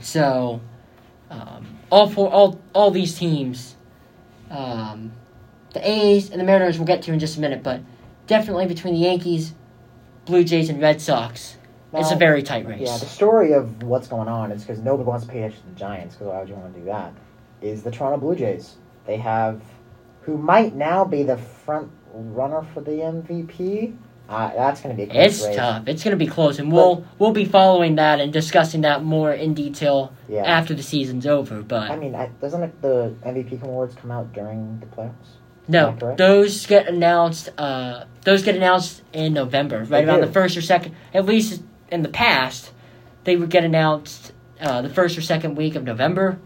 [0.00, 0.60] So,
[1.30, 3.76] um, all four, all all these teams,
[4.50, 5.12] um,
[5.72, 7.80] the A's and the Mariners, we'll get to in just a minute, but
[8.26, 9.54] definitely between the Yankees,
[10.24, 11.56] Blue Jays, and Red Sox,
[11.94, 12.80] it's a very tight race.
[12.80, 15.68] Yeah, the story of what's going on is because nobody wants to pay attention to
[15.70, 17.12] the Giants, because why would you want to do that?
[17.62, 18.74] Is the Toronto Blue Jays.
[19.06, 19.62] They have,
[20.26, 23.96] who might now be the front runner for the MVP.
[24.28, 25.54] Uh, that's going to be It's race.
[25.54, 25.86] tough.
[25.86, 29.32] It's going to be close, and we'll we'll be following that and discussing that more
[29.32, 30.42] in detail Yeah.
[30.42, 31.62] after the season's over.
[31.62, 35.12] But I mean, I, doesn't it, the MVP awards come out during the playoffs?
[35.68, 37.50] no, those get announced.
[37.56, 40.26] Uh, those get announced in November, right They around do.
[40.26, 40.96] the first or second.
[41.14, 41.62] At least
[41.92, 42.72] in the past,
[43.22, 46.38] they would get announced uh, the first or second week of November,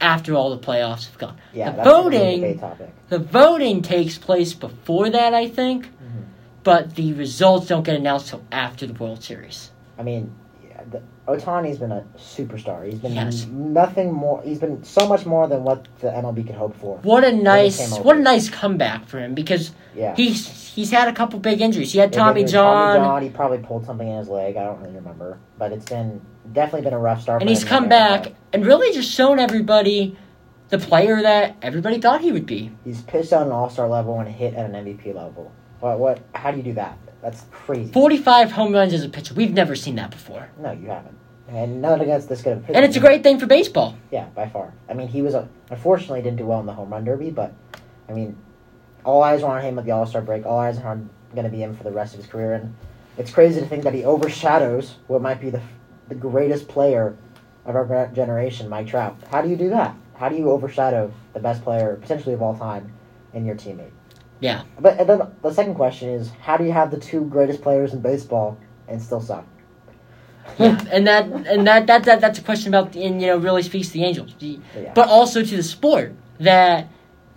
[0.00, 1.36] after all the playoffs have gone.
[1.52, 2.92] Yeah, The that's gonna be a voting-.
[3.08, 6.24] The voting takes place before that, I think, Mhm.
[6.64, 9.70] but the results don't get announced till after the World Series.
[9.98, 10.32] I mean,
[10.62, 12.84] yeah, the, Ohtani's been a superstar.
[12.84, 13.46] He's been Yes.
[13.50, 14.42] nothing more.
[14.44, 16.98] He's been so much more than what the MLB could hope for.
[17.02, 20.14] What a nice, what a nice comeback for him because Yeah.
[20.14, 21.90] he's he's had a couple big injuries.
[21.92, 23.22] He had Tommy John, Tommy John.
[23.22, 24.56] He probably pulled something in his leg.
[24.56, 26.20] I don't really remember, but it's been
[26.52, 27.42] definitely been a rough start.
[27.42, 30.16] and he's come back and really just shown everybody
[30.68, 32.72] the player that everybody thought he would be.
[32.84, 35.52] He's pitched on an All Star level and hit at an MVP level.
[35.80, 35.98] What?
[35.98, 36.20] What?
[36.34, 36.98] How do you do that?
[37.22, 37.92] That's crazy.
[37.92, 39.34] Forty-five home runs as a pitcher.
[39.34, 41.16] We've never seen that before, No, you haven't.
[41.48, 43.96] And none against this good and it's a great thing for baseball.
[44.10, 44.74] Yeah, by far.
[44.88, 47.52] I mean, he was a, unfortunately didn't do well in the home run derby, but
[48.08, 48.36] I mean,
[49.04, 50.44] all eyes were on him at the All Star break.
[50.44, 50.98] All eyes are
[51.34, 52.74] going to be him for the rest of his career, and
[53.16, 55.62] it's crazy to think that he overshadows what might be the
[56.08, 57.16] the greatest player
[57.64, 59.16] of our generation, Mike Trout.
[59.30, 59.94] How do you do that?
[60.14, 62.92] How do you overshadow the best player potentially of all time
[63.34, 63.90] in your teammate?
[64.40, 64.62] Yeah.
[64.78, 67.92] But and then the second question is, how do you have the two greatest players
[67.92, 69.46] in baseball and still suck?
[70.58, 73.62] Yeah, and that and that, that that that's a question about and you know really
[73.62, 74.92] speaks to the Angels, The- Yeah.
[74.94, 76.88] but also to the sport that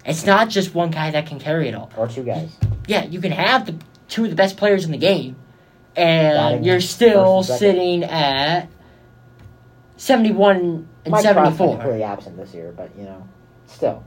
[0.05, 1.89] it's not just one guy that can carry it all.
[1.97, 2.51] or two guys.
[2.87, 3.75] Yeah, you can have the
[4.07, 5.35] two of the best players in the game,
[5.99, 7.75] and you're still first and second.
[7.75, 8.69] sitting at
[9.97, 11.77] seventy-one and Mike Trout's seventy-four.
[11.77, 13.27] technically absent this year, but you know,
[13.67, 14.03] still.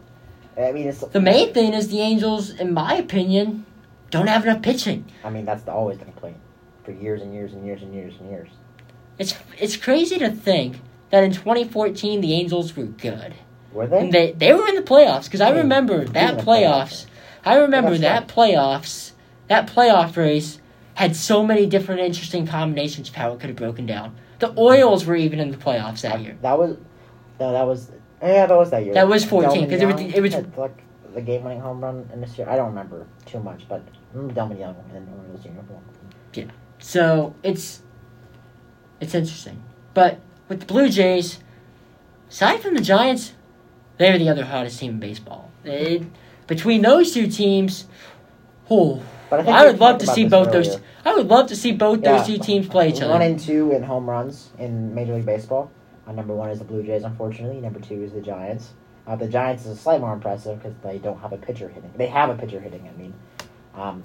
[0.59, 3.65] I mean, it's The main thing is the Angels, in my opinion,
[4.11, 5.07] don't have enough pitching.
[5.25, 6.37] I mean, that's the, always the complaint
[6.85, 8.51] for years and years and years and years and years.
[9.19, 13.35] It's it's crazy to think that in 2014 the Angels were good.
[13.73, 14.01] Were they?
[14.01, 17.07] And they they were in the playoffs because I remember that playoffs.
[17.45, 19.13] I remember that playoffs.
[19.49, 20.61] That playoff race
[21.03, 24.15] had so many different interesting combinations of how it could have broken down.
[24.39, 26.37] The Oils were even in the playoffs that year.
[26.43, 26.77] That was
[27.41, 27.91] no, that was
[28.23, 28.95] yeah, that was that year.
[28.95, 30.77] That was 14, 'cause it was- it was- like
[31.15, 32.49] the game-winning home run in this year.
[32.49, 33.83] I don't remember too much, but
[34.15, 35.83] I remember Young in Orioles uniform.
[36.35, 36.45] Yeah,
[36.79, 37.83] so it's
[39.01, 39.61] it's interesting.
[39.95, 41.41] But with the Blue Jays,
[42.31, 43.33] aside from the Giants,
[43.99, 45.51] they're the other hottest team in baseball.
[45.65, 46.07] They,
[46.47, 47.87] between those two teams,
[48.71, 50.79] oh, But I I would love to see both those.
[51.07, 52.19] I would love to see both Yeah.
[52.19, 53.15] those two teams play each other.
[53.15, 55.71] One and two in home runs in Major League Baseball.
[56.07, 57.59] Uh, number one is the Blue Jays, unfortunately.
[57.59, 58.75] Number two is the Giants.
[59.07, 61.91] Uh, the Giants is slightly more impressive because they don't have a pitcher hitting.
[61.97, 62.87] They have a pitcher hitting.
[62.87, 63.15] I mean,
[63.75, 64.03] um,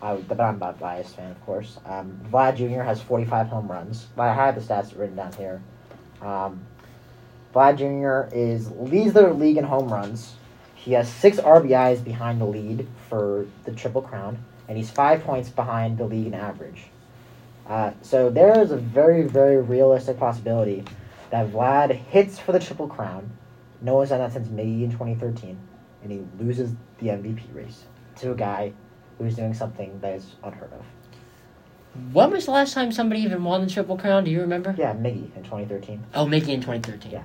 [0.00, 1.78] I, but I'm a biased fan, of course.
[1.84, 2.80] Um, Vlad Jr.
[2.80, 4.06] has 45 home runs.
[4.16, 5.60] I have the stats written down here.
[6.22, 6.62] Um,
[7.54, 8.34] Vlad Jr.
[8.34, 10.36] is leads the league in home runs.
[10.80, 15.50] He has six RBIs behind the lead for the Triple Crown, and he's five points
[15.50, 16.84] behind the league in average.
[17.68, 20.82] Uh, so there is a very, very realistic possibility
[21.30, 23.30] that Vlad hits for the Triple Crown.
[23.82, 25.58] No one's done that since Miggy in 2013,
[26.02, 27.84] and he loses the MVP race
[28.16, 28.72] to a guy
[29.18, 30.82] who's doing something that is unheard of.
[32.12, 34.24] When was the last time somebody even won the Triple Crown?
[34.24, 34.74] Do you remember?
[34.78, 37.12] Yeah, Miggy in 2013, Oh, Miggy in 2013.
[37.12, 37.22] Yeah.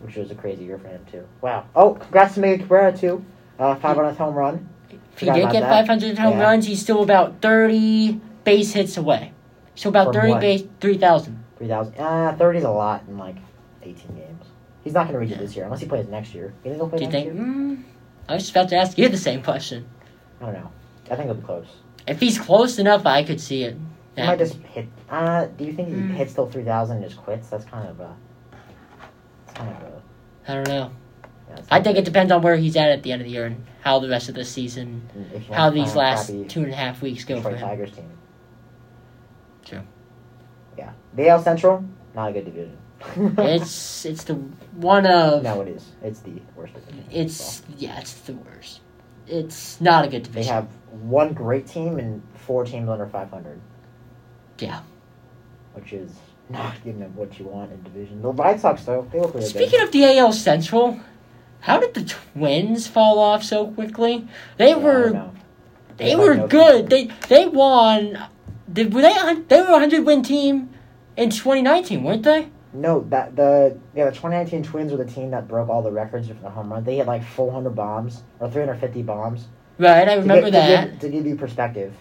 [0.00, 1.26] Which was a crazy year for him too.
[1.40, 1.66] Wow.
[1.74, 3.24] Oh, congrats to Miggy Cabrera too.
[3.58, 4.68] Uh, 500th home run.
[4.88, 5.86] If he Forgot did get that.
[5.86, 6.42] 500 home Yeah.
[6.42, 9.32] runs, he's still about 30 base hits away.
[9.74, 10.40] So about From 30 what?
[10.40, 11.44] base, 3,000.
[11.58, 11.94] 3,000.
[11.98, 13.36] Uh, 30 is a lot in like
[13.82, 14.44] 18 games.
[14.82, 15.36] He's not going to reach Yeah.
[15.36, 16.54] it this year unless he plays next year.
[16.64, 17.26] You think he'll play Do you think?
[17.26, 17.34] year?
[17.34, 17.82] Mm,
[18.28, 19.86] I was just about to ask you the same question.
[20.40, 20.70] I don't know.
[21.10, 21.66] I think he'll be close.
[22.06, 23.76] If he's close enough, I could see it.
[24.16, 24.86] He might just hit.
[25.10, 26.10] Uh, do you think he Mm.
[26.12, 27.48] hits till 3,000 and just quits?
[27.48, 28.14] That's kind of a.
[28.52, 29.39] It's kind of a.
[29.56, 30.92] I don't know.
[31.48, 33.46] Yeah, I think it depends on where he's at at the end of the year
[33.46, 36.72] and how the rest of the season, how these play on a last two and
[36.72, 37.68] a half weeks go for Detroit him.
[37.68, 38.10] Tigers team.
[39.64, 39.82] True.
[40.78, 40.92] Yeah.
[41.14, 41.84] The AL Central,
[42.14, 42.76] not a good division.
[43.38, 45.86] It's it's the one of no, it is.
[46.02, 47.04] It's the worst division.
[47.10, 48.80] in it's yeah it's the worst.
[49.26, 50.42] It's not a good baseball.
[50.42, 50.68] They have
[51.02, 53.60] one great team and four teams under 500.
[54.58, 54.80] Yeah.
[55.74, 56.10] Which is
[56.50, 58.20] not giving them what you want in division.
[58.22, 59.82] The White Sox, though, they look really Speaking good.
[59.84, 61.00] of the AL Central,
[61.60, 64.26] how did the Twins fall off so quickly?
[64.56, 65.36] They Yeah, were don't
[65.96, 66.88] they were good.
[66.90, 68.18] They they won.
[68.72, 69.14] Did were they
[69.48, 70.70] they were a hundred win team
[71.16, 72.48] in 2019, weren't they?
[72.72, 76.28] No, that the yeah the 2019 Twins were the team that broke all the records
[76.28, 76.84] for the home run.
[76.84, 79.46] They had like 400 bombs or 350 bombs.
[79.78, 80.84] Right, I To remember that.
[80.84, 81.92] To give, to give you perspective,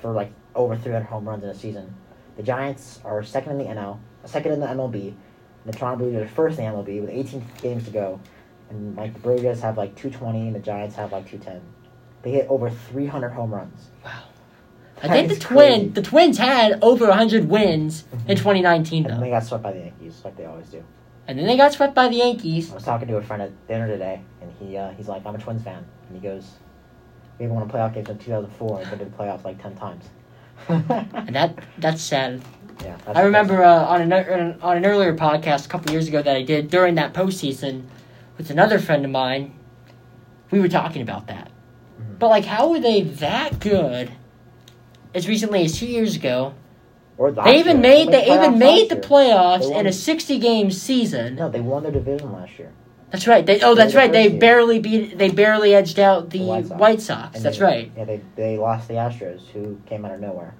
[0.00, 1.92] for like over 300 home runs in a season,
[2.36, 5.08] the Giants are second in the NL, second in the MLB.
[5.64, 8.18] And the Toronto Blue Jays are first in the MLB with 18 games to go,
[8.70, 11.60] and like the Blue Jays have like 220 and the Giants have like 210.
[12.22, 13.90] They hit over 300 home runs.
[14.04, 14.10] Wow.
[15.04, 18.38] I think the is twin the Twins had over 100 wins in Mhm.
[18.38, 20.82] 2019 And then they got swept by the Yankees, like they always do.
[21.26, 22.70] And then they got swept by the Yankees.
[22.70, 25.34] I was talking to a friend at dinner today, and he uh, he's like, "I'm
[25.34, 26.52] a Twins fan," and he goes,
[27.38, 29.74] "We haven't won a playoff game since 2004, and been to the playoffs like 10
[29.76, 30.08] times."
[30.68, 32.40] And that that's sad.
[32.84, 36.22] yeah, that's I remember uh, on an on an earlier podcast a couple years ago
[36.22, 37.84] that I did during that postseason
[38.38, 39.54] with another friend of mine.
[40.50, 41.48] We were talking about that,
[42.00, 42.18] Mhm.
[42.18, 44.10] but like, how were they that good?
[45.14, 46.54] As recently as two years ago,
[47.18, 47.82] Or they even year.
[47.82, 51.36] made they playoffs even made the playoffs in a sixty game season.
[51.36, 52.70] No, they won their division last year.
[53.12, 53.44] That's right.
[53.44, 54.10] They oh, that's right.
[54.10, 55.18] They barely beat.
[55.18, 57.34] They barely edged out the, The White White Sox.
[57.34, 57.42] Sox.
[57.42, 57.92] That's they- right.
[57.94, 60.54] Yeah, they they lost the Astros, who came out of nowhere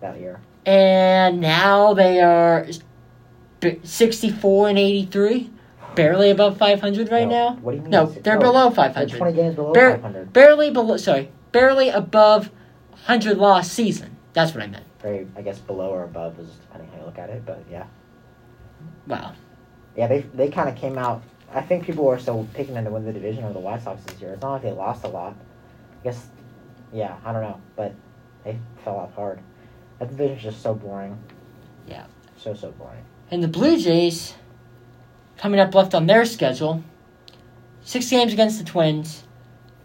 [0.00, 0.40] that year.
[0.66, 2.66] And now they are
[3.84, 5.50] sixty-four and eighty-three,
[5.94, 7.54] barely above five hundred right No, now.
[7.56, 7.90] What do you mean?
[7.90, 9.16] No, they're no, below five hundred.
[9.18, 10.32] 20 games below Bar- 500.
[10.32, 10.96] Barely below.
[10.96, 12.50] Sorry, barely above
[13.04, 14.16] hundred loss season.
[14.32, 14.84] That's what I meant.
[15.00, 17.86] Very, I guess, below or above is depending how you look at it, but yeah.
[19.06, 19.34] Wow.
[19.96, 21.22] Yeah, they they kind of came out.
[21.54, 24.02] I think people are still picking them to win the division over the White Sox
[24.04, 24.32] this year.
[24.32, 25.34] It's not like they lost a lot.
[26.00, 26.26] I guess,
[26.92, 27.94] yeah, I don't know, but
[28.44, 29.40] they fell off hard.
[29.98, 31.18] That division's just so boring.
[31.86, 32.06] Yeah.
[32.36, 33.04] So so boring.
[33.30, 34.34] And the Blue Jays,
[35.36, 36.82] coming up left on their schedule,
[37.82, 39.24] six games against the Twins,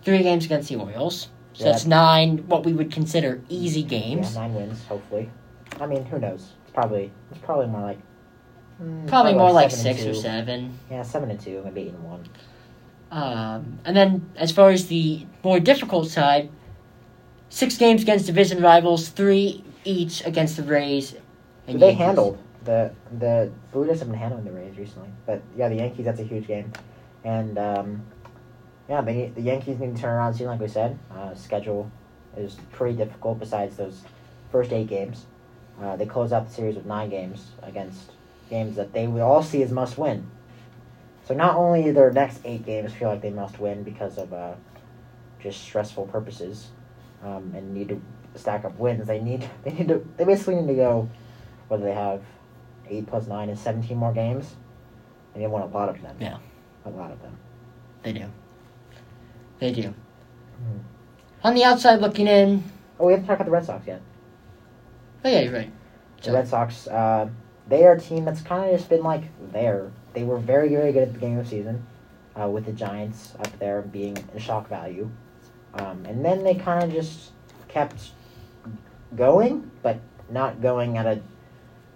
[0.04, 1.30] three games against the Orioles.
[1.54, 1.72] So Yeah.
[1.72, 4.36] that's nine what we would consider easy Yeah, games.
[4.36, 5.30] nine wins, hopefully.
[5.82, 6.54] I mean, who knows?
[6.64, 8.00] It's probably it's probably more like.
[8.82, 10.78] Mm, Probably more like and six or seven.
[10.90, 12.28] Yeah, seven and two, maybe eight and one.
[13.12, 16.50] Um, and then, as far as the more difficult side,
[17.50, 21.16] six games against division rivals, three each against the Rays.
[21.66, 21.98] But they Yankees.
[21.98, 22.38] handled
[22.68, 26.20] the the Blue Jays have been handling the Rays recently, but yeah, the Yankees that's
[26.20, 26.72] a huge game,
[27.24, 28.06] and um,
[28.90, 30.34] yeah, they the Yankees need to turn around.
[30.34, 31.90] Season like we said, uh, schedule
[32.36, 33.40] is pretty difficult.
[33.40, 34.02] Besides those
[34.52, 35.26] first eight games,
[35.82, 38.12] uh, they close out the series with nine games against
[38.50, 40.30] games that they would all see as must win.
[41.26, 44.54] So not only their next eight games feel like they must win because of uh,
[45.42, 46.70] just stressful purposes,
[47.24, 48.02] um, and need to
[48.36, 49.08] stack up wins.
[49.08, 51.10] They need they need to they basically need to go
[51.68, 52.22] whether they have
[52.90, 54.56] eight plus nine is seventeen more games,
[55.34, 56.16] and they want a lot of them.
[56.20, 56.38] Yeah.
[56.86, 57.38] a lot of them.
[58.04, 58.26] They do.
[59.60, 59.94] They do.
[60.58, 60.80] Hmm.
[61.44, 62.64] On the outside looking in,
[63.00, 64.02] Oh, we haven't talked about the Red Sox yet.
[65.26, 65.72] oh yeah, you're right.
[66.24, 67.28] The Red Sox, uh,
[67.68, 69.92] they are a team that's kind of just been like there.
[70.14, 71.86] They were very very good at the beginning of the season,
[72.40, 75.10] uh, with the Giants up there being a shock value,
[75.74, 77.32] um, and then they kind of just
[77.68, 78.10] kept
[79.16, 80.00] going, but
[80.30, 81.22] not going at a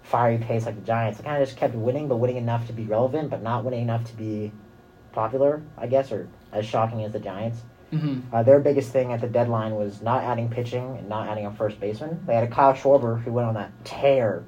[0.02, 1.18] fiery pace like the Giants.
[1.18, 3.82] They kind of just kept winning, but winning enough to be relevant, but not winning
[3.82, 4.52] enough to be
[5.12, 7.60] popular, I guess, or as shocking as the Giants.
[7.90, 11.46] hmm Uh, their biggest thing at the deadline was not adding pitching and not adding
[11.46, 12.22] a first baseman.
[12.26, 14.44] They had a Kyle Schwarber who went on that tear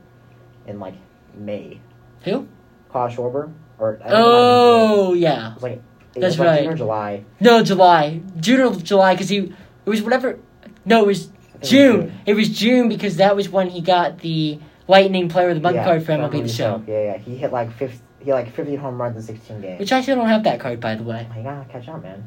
[0.67, 0.95] in like
[1.39, 1.81] May.
[2.25, 2.49] Who?
[2.93, 5.51] Kyle Schwarber, or I think it might have been Oh yeah.
[5.51, 5.73] it was like
[6.15, 6.63] it That's was like right.
[6.63, 7.25] June or July.
[7.41, 10.39] No, July, June or July, because he it was whatever.
[10.85, 12.13] No, it was I think it was June.
[12.27, 15.77] It was June because that was when he got the Lightning Player of the Month
[15.77, 16.83] yeah, card from MLB The Show.
[16.87, 17.19] Yeah, yeah.
[17.19, 19.81] He hit like 50, he like 50 home runs in 16 games.
[19.81, 21.27] Which I still don't have that card, by the way.
[21.37, 22.27] you gotta catch up, man.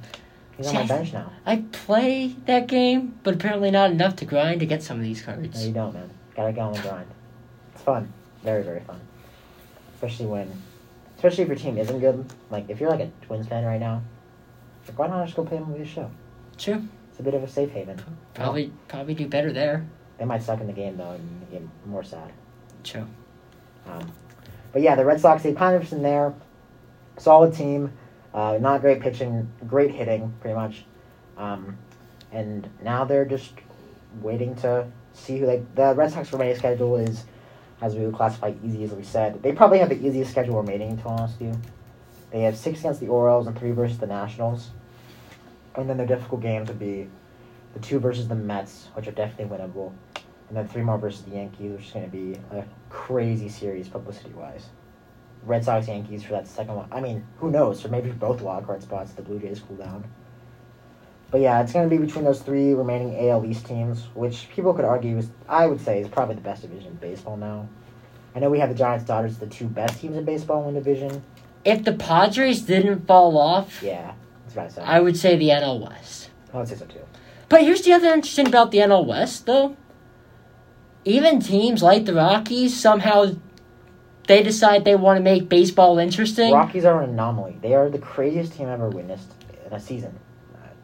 [0.58, 1.32] He's See, on my I- bench now.
[1.46, 5.22] I play that game, but apparently not enough to grind to get some of these
[5.22, 5.60] cards.
[5.62, 6.10] No, you don't, man.
[6.36, 7.08] Gotta go the grind.
[7.74, 8.12] It's fun.
[8.44, 9.00] Very, very fun.
[9.96, 10.52] Especially when,
[11.16, 12.26] especially if your team isn't good.
[12.50, 14.02] Like, if you're like a Twins fan right now,
[14.88, 16.12] like, why not just go play MLB The Show?
[16.58, 16.88] True.
[17.10, 18.00] It's a bit of a safe haven.
[18.34, 19.86] Probably, probably do better there.
[20.18, 22.32] They might suck in the game, though, and it more sad.
[22.84, 23.08] True.
[23.86, 24.12] Um,
[24.72, 26.34] but yeah, the Red Sox, they kind of in there.
[27.18, 27.92] Solid team.
[28.34, 30.86] Uh, not great pitching, great hitting, pretty much.
[31.38, 31.78] Um,
[32.32, 33.54] and now they're just
[34.22, 35.64] waiting to see who they.
[35.76, 37.26] The Red Sox remaining schedule is,
[37.82, 39.42] as we would classify, easy as we said.
[39.44, 41.62] They probably have the easiest schedule remaining, to be honest with you.
[42.32, 44.72] They have six against the Orioles and three versus the Nationals.
[45.76, 47.08] And then their difficult games would be
[47.74, 49.94] the two versus the Mets, which are definitely winnable,
[50.48, 53.88] and then three more versus the Yankees, which is going to be a crazy series
[53.88, 54.70] publicity wise.
[55.44, 56.90] Red Sox Yankees for that second one.
[56.92, 57.86] I mean, who knows?
[57.86, 59.14] Or maybe both wild card spots.
[59.14, 60.04] The Blue Jays cool down.
[61.30, 64.74] But yeah, it's going to be between those three remaining AL East teams, which people
[64.74, 67.68] could argue is, I would say, is probably the best division in baseball now.
[68.36, 70.80] I know we have the Giants, Dodgers, the two best teams in baseball in the
[70.80, 71.24] division.
[71.66, 74.14] If the Padres didn't fall off, Yeah,
[74.44, 74.84] that's what I said.
[74.86, 76.30] I would say the NL West.
[76.54, 77.02] I would say so too.
[77.50, 79.76] But here's the other interesting about the NL West, though.
[81.04, 83.36] Even teams like the Rockies somehow
[84.28, 86.54] they decide they want to make baseball interesting.
[86.54, 87.58] Rockies are an anomaly.
[87.62, 89.32] They are the craziest team I've ever witnessed
[89.66, 90.18] in a season.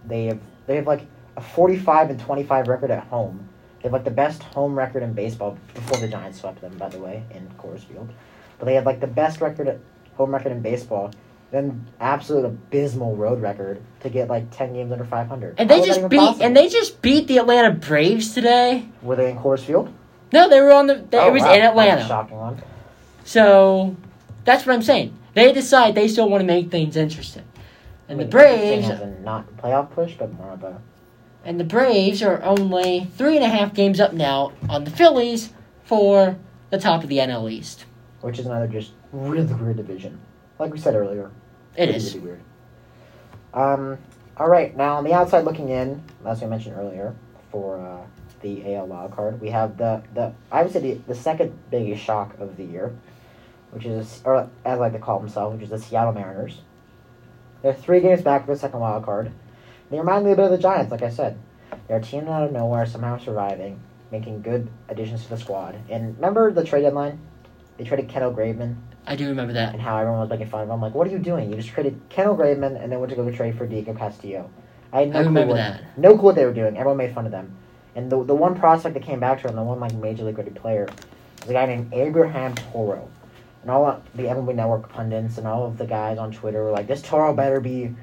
[0.07, 1.05] They have they have like
[1.37, 3.47] a forty-five and twenty-five record at home.
[3.81, 6.89] They have like the best home record in baseball before the Giants swept them, by
[6.89, 8.09] the way, in Coors Field.
[8.59, 9.79] But they have like the best record at
[10.15, 11.11] home record in baseball,
[11.51, 15.55] then absolute abysmal road record to get like ten games under five hundred.
[15.57, 18.85] and they just beat and they just beat the Atlanta Braves today.
[19.01, 19.91] were they in Coors Field?
[20.31, 20.95] No, they were on the.
[20.95, 21.53] They, Oh, it was wow.
[21.53, 22.07] in That's a Atlanta.
[22.07, 22.61] shocking one.
[23.25, 23.95] So
[24.45, 25.15] that's what I'm saying.
[25.35, 27.43] They decide they still want to make things interesting,
[28.09, 28.89] and I the Braves
[29.21, 30.81] not playoff push, but more of a
[31.45, 35.51] and the Braves are only three and a half games up now on the Phillies
[35.83, 36.37] for
[36.69, 37.85] the top of the NL East.
[38.21, 40.19] which is another just really weird division.
[40.59, 41.31] Like we said earlier,
[41.75, 42.13] It really, is.
[42.15, 42.41] really weird.
[43.53, 43.97] Um,
[44.37, 47.13] all right, now on the outside looking in, as I mentioned earlier,
[47.51, 48.01] for uh,
[48.41, 52.03] the AL wild card, we have the the I would say the, the second biggest
[52.03, 52.95] shock of the year,
[53.71, 56.61] which is or as I like to call themselves, which is the Seattle Mariners.
[57.64, 59.32] They're three games back for the second wild card.
[59.89, 61.39] They remind me a bit of the Giants, like I said.
[61.88, 63.80] They're a team out of nowhere, somehow surviving,
[64.11, 65.76] making good additions to the squad.
[65.89, 67.20] And remember the trade deadline?
[67.78, 69.74] They traded Kendall Graveman I do remember that.
[69.74, 70.74] and how everyone was making fun of him.
[70.74, 71.49] I'm like, what are you doing?
[71.49, 74.49] You just traded Kendall Graveman and then went to go trade for Diego Castillo.
[74.91, 75.97] I had no I clue remember what, that.
[75.97, 76.78] No clue what they were doing.
[76.78, 77.57] Everyone made fun of them.
[77.95, 80.38] And the the one prospect that came back to him, the one like major league
[80.38, 80.88] ready player,
[81.41, 83.09] was a guy named Abraham Toro.
[83.64, 86.86] And all the MLB Network pundits and all of the guys on Twitter were like,
[86.86, 87.95] "This Toro better be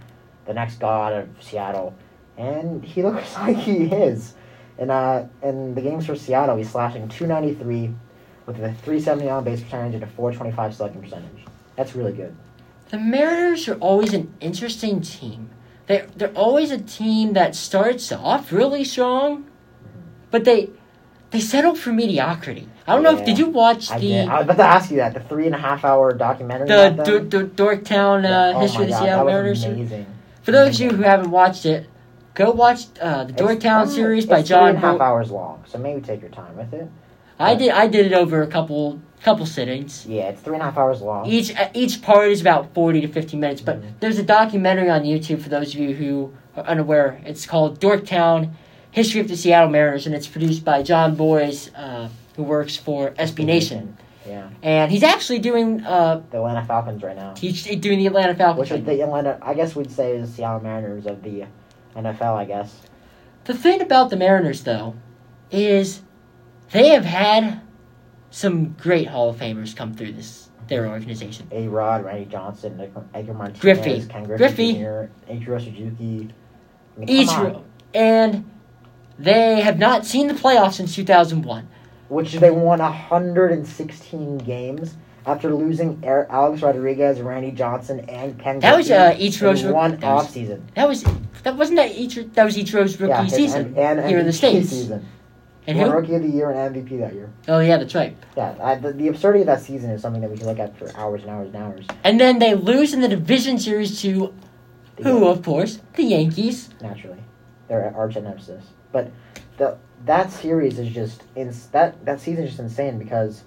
[0.46, 1.94] the next god of Seattle,"
[2.36, 4.34] and he looks like he is.
[4.78, 7.94] And uh, in the games for Seattle, he's slashing 293
[8.46, 11.44] with a 370 on base percentage and a 425 slugging percentage.
[11.76, 12.34] That's really good.
[12.88, 15.50] The Mariners are always an interesting team.
[15.86, 19.50] They they're always a team that starts off really strong,
[20.30, 20.70] but they
[21.30, 22.68] they settle for mediocrity.
[22.86, 24.28] I don't know if did you watch I, the did.
[24.28, 25.14] I was about to ask you that.
[25.14, 26.66] The three and a half hour documentary.
[26.68, 28.40] the about D- D- Dorktown Yeah.
[28.40, 29.64] uh, Oh history of the Seattle Mariners?
[29.64, 30.06] amazing.
[30.42, 31.88] For those of you who haven't watched it,
[32.34, 34.76] go watch uh, the Dorktown uh, series by it's Three John.
[34.76, 36.88] a half Bo- hours long, so maybe take your time with it.
[37.38, 40.04] I did I did it over a couple couple sittings.
[40.06, 41.26] Yeah, it's three and a half hours long.
[41.26, 43.92] Each uh, each part is about forty to fifty minutes, but Mhm.
[44.00, 47.20] there's a documentary on YouTube for those of you who are unaware.
[47.24, 48.50] It's called Dorktown:
[48.92, 53.10] History of the Seattle Mariners, and it's produced by Jon Bois, uh, who works for
[53.12, 57.98] SB Nation, Yeah, and he's actually doing uh the Atlanta Falcons right now, he's doing
[57.98, 58.70] the Atlanta Falcons.
[58.70, 59.38] which the Atlanta.
[59.42, 61.44] I guess we'd say is Seattle Mariners of the
[61.96, 62.34] NFL.
[62.36, 62.80] I guess.
[63.44, 64.94] The thing about the Mariners, though,
[65.50, 66.02] is
[66.72, 67.60] they have had
[68.30, 71.48] some great Hall of Famers come through this their organization.
[71.50, 72.80] A Rod, Randy Johnson,
[73.14, 74.06] Edgar- Martinez, Griffey.
[74.06, 74.72] Ken Griffey, Griffey.
[74.74, 76.28] Jr., Ichiro Suzuki.
[76.96, 77.64] I mean, on.
[77.94, 78.50] and
[79.22, 81.68] they have not seen the playoffs since 2001.
[82.08, 84.96] which they won 116 games
[85.26, 88.58] after losing Alex Rodriguez, Randy Johnson, and Ken.
[88.60, 90.62] That was, uh, Ichiro's- in one was- off season.
[90.74, 91.04] That was
[91.42, 94.26] that wasn't that each that was Ichiro's rookie Yeah, his- season and, and here in
[94.26, 94.70] the states.
[94.70, 95.06] Season.
[95.66, 95.90] And who?
[95.90, 97.28] Rookie of the Year and MVP that year.
[97.46, 98.16] Oh yeah, that's right.
[98.36, 100.76] Yeah, I, the, the absurdity of that season is something that we can look at
[100.78, 101.86] for hours and hours and hours.
[102.02, 104.32] And then they lose in the division series to
[104.96, 106.70] The who, of course, the Yankees.
[106.80, 107.18] naturally.
[107.68, 108.64] They're arch nemesis.
[108.92, 109.10] But
[109.56, 111.22] the that series is just
[111.72, 113.44] that that season is just insane because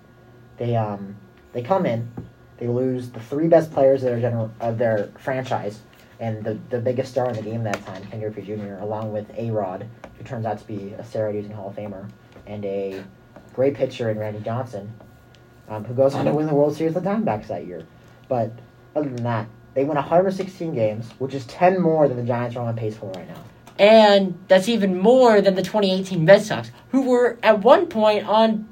[0.57, 1.15] they um
[1.53, 2.11] they come in,
[2.57, 5.79] they lose the three best players of their general of their franchise,
[6.19, 9.29] and the the biggest star in the game that time, Ken Griffey Jr., along with
[9.37, 9.87] A Rod,
[10.17, 12.09] who turns out to be a steroid using Hall of Famer,
[12.45, 13.03] and a
[13.53, 14.93] great pitcher in Randy Johnson,
[15.69, 17.85] um, who goes on to win the World Series with the Diamondbacks that year.
[18.27, 18.51] But
[18.95, 22.67] other than that, they win 116 games, which is 10 more than the Giants are
[22.67, 23.43] on pace for right now.
[23.79, 28.69] And that's even more than the 2018 Red Sox, who were at one point on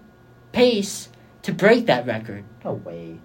[0.51, 1.09] pace
[1.43, 2.43] to break that record.
[2.63, 3.17] No way.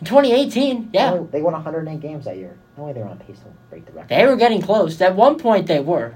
[0.00, 2.56] In 2018, yeah, They, they won 108 games that year.
[2.76, 4.08] No way they were on pace to break the record.
[4.08, 5.00] they were getting close.
[5.00, 6.14] At one point, they were.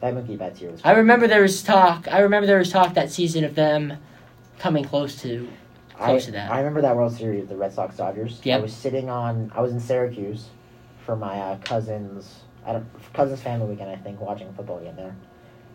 [0.00, 0.80] That Mookie Betts year was.
[0.82, 2.08] I remember there was talk.
[2.08, 3.98] I remember there was talk that season of them
[4.58, 5.48] coming close to.
[5.98, 6.50] I, close to that.
[6.50, 8.40] I remember that World Series, of the Red Sox Dodgers.
[8.42, 8.56] Yeah.
[8.56, 9.52] I was sitting on.
[9.54, 10.46] I was in Syracuse
[11.04, 12.40] for my uh, cousin's.
[12.70, 13.90] I don't cousin's family weekend.
[13.90, 15.14] I think watching a football game there.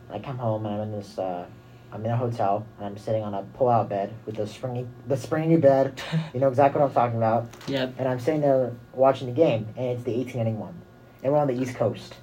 [0.10, 1.20] I come home and I'm in this.
[1.20, 1.46] Uh,
[1.92, 5.16] I'm in a hotel and I'm sitting on a pull-out bed with the springy, the
[5.16, 6.02] springy bed.
[6.34, 7.48] You know exactly what I'm talking about.
[7.68, 7.96] Yep.
[7.98, 10.82] And I'm sitting there watching the game, and it's the 18 inning one,
[11.24, 12.16] and we're on the East Coast.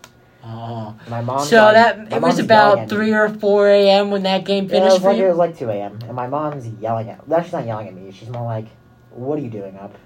[0.44, 0.98] Oh.
[1.08, 1.46] My mom.
[1.46, 4.10] So that it was about three or four a.m.
[4.10, 5.98] when that game Yeah, it finished was like it was like 2 a.m.
[6.02, 7.26] and my mom's yelling at.
[7.28, 8.10] Well, she's not yelling at me.
[8.10, 8.66] She's more like,
[9.10, 9.96] "What are you doing up?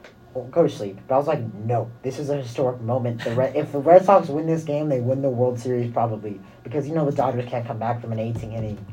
[0.44, 3.22] Go to sleep." But I was like, "No, this is a historic moment.
[3.24, 6.40] The Red, if the Red Sox win this game, they win the World Series probably
[6.62, 8.84] because you know the Dodgers can't come back from an 18 inning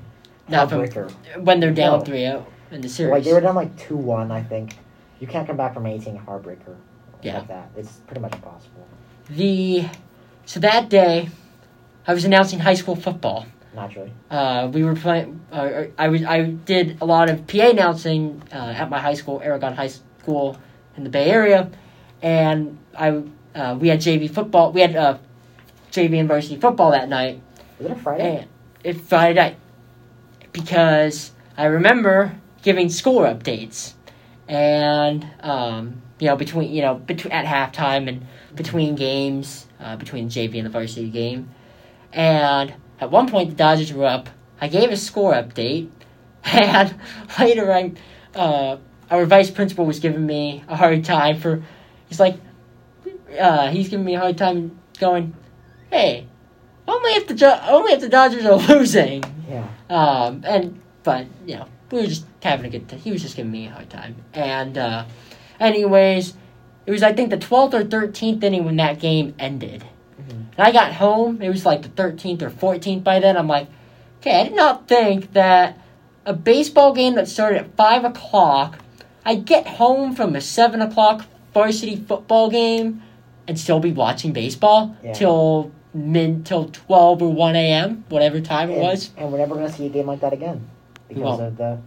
[0.48, 0.86] Not from
[1.44, 2.06] when they're down No.
[2.06, 3.12] 3-0 in the series.
[3.12, 4.78] Like they were down like two one, I think.
[5.20, 6.76] You can't come back from an 18 heartbreaker.
[7.22, 7.40] Yeah.
[7.40, 7.70] Like that.
[7.78, 8.88] It's pretty much impossible.
[9.30, 9.86] the
[10.46, 11.30] so that day,
[12.06, 13.46] I was announcing high school football.
[13.74, 14.12] Naturally.
[14.30, 15.40] Uh, we were playing.
[15.52, 16.24] Uh, I was.
[16.24, 20.58] I did a lot of PA announcing uh, at my high school, Aragon High School,
[20.98, 21.70] in the Bay Area,
[22.22, 23.24] and I.
[23.56, 24.72] Uh, we had JV football.
[24.72, 25.20] We had uh,
[25.92, 27.40] JV and varsity football that night,
[27.80, 28.38] Is it a Friday?
[28.38, 28.48] and
[28.84, 29.58] it's Friday night
[30.52, 33.94] because I remember giving score updates,
[34.48, 38.26] and um, you know between you know between at halftime and
[38.56, 41.50] between games, uh, between JV and the varsity game,
[42.12, 44.30] and at one point the Dodgers were up.
[44.62, 45.90] I gave a score update,
[46.44, 46.96] and
[47.40, 47.92] later I,
[48.34, 48.78] uh,
[49.12, 51.64] our vice principal was giving me a hard time for.
[52.08, 52.36] He's like,
[53.40, 55.36] uh, he's giving me a hard time, going,
[55.92, 56.28] "Hey,
[56.88, 59.68] only if the Jo- only if the Dodgers are losing." yeah.
[59.90, 63.00] Um, and but you know we were just having a good time.
[63.00, 64.16] He was just giving me a hard time.
[64.34, 65.06] And uh,
[65.60, 66.34] anyways,
[66.86, 69.84] it was I think the twelfth or thirteenth inning when that game ended.
[70.22, 70.46] Mhm.
[70.58, 71.42] And I got home.
[71.42, 73.38] It was like the thirteenth or fourteenth by then.
[73.38, 73.68] I'm like,
[74.22, 75.80] okay, I did not think that
[76.26, 78.80] a baseball game that started at five o'clock,
[79.26, 83.02] I'd get home from a seven o'clock varsity football game
[83.48, 85.14] and still be watching baseball Yeah.
[85.14, 88.04] till mid till twelve or one a.m.
[88.10, 89.12] whatever time it was.
[89.18, 90.68] And we're never going to see a game like that again
[91.08, 91.42] because won't.
[91.42, 91.80] of the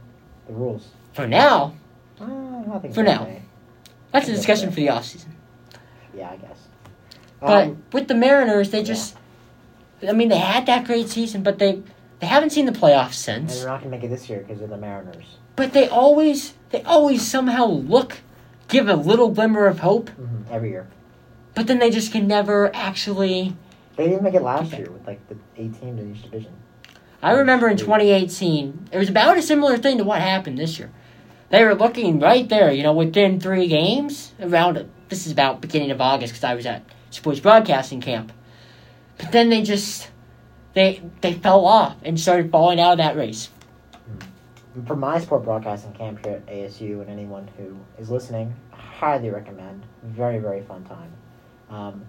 [0.46, 0.88] the rules.
[1.12, 1.74] For now,
[2.20, 3.26] Uh, I For so, now.
[4.12, 5.34] that's a discussion for the off season.
[6.16, 6.58] Yeah, I guess.
[7.40, 9.16] But Um, with the Mariners, they just,
[10.06, 11.82] I mean, they had that great season, but they
[12.20, 13.58] they haven't seen the playoffs and since.
[13.58, 15.36] they're not going to make it this year because of the Mariners.
[15.56, 18.18] But they always they always somehow look,
[18.68, 20.86] give a little glimmer of hope, hmm Every year.
[21.54, 23.56] but then they just can never actually.
[23.96, 26.52] They didn't make it last year with like the eight teams in each division.
[27.22, 30.90] I remember in 2018, it was about a similar thing to what happened this year.
[31.48, 34.32] They were looking right there, you know, within three games.
[34.40, 38.32] Around this is about beginning of August because I was at sports broadcasting camp.
[39.16, 40.10] But then they just
[40.74, 43.48] they they fell off and started falling out of that race.
[44.84, 49.84] For my sport broadcasting camp here at ASU and anyone who is listening, highly recommend.
[50.02, 51.12] Very very fun time.
[51.70, 52.04] Um,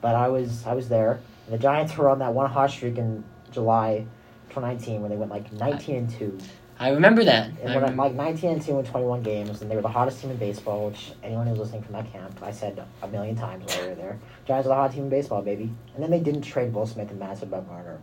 [0.00, 1.20] but I was I was there.
[1.48, 4.06] The Giants were on that one hot streak in July
[4.50, 6.38] 2019 when they went like 19 and two.
[6.78, 7.48] I remember that.
[7.60, 9.82] And I when I'm remember- like 19 and 2 in 21 games, and they were
[9.82, 13.08] the hottest team in baseball, which anyone who's listening from that camp, I said a
[13.08, 14.18] million times while we were there.
[14.46, 15.70] Giants are the hot team in baseball, baby.
[15.94, 17.98] And then they didn't trade Will Smith and Madison Bumgarner.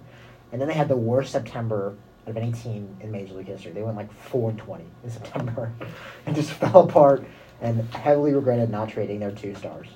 [0.52, 1.96] And then they had the worst September
[2.30, 3.72] of any team in Major League history.
[3.72, 5.74] They went like 4 and 20 in September
[6.26, 7.26] and just fell apart
[7.62, 9.88] and heavily regretted not trading their two stars.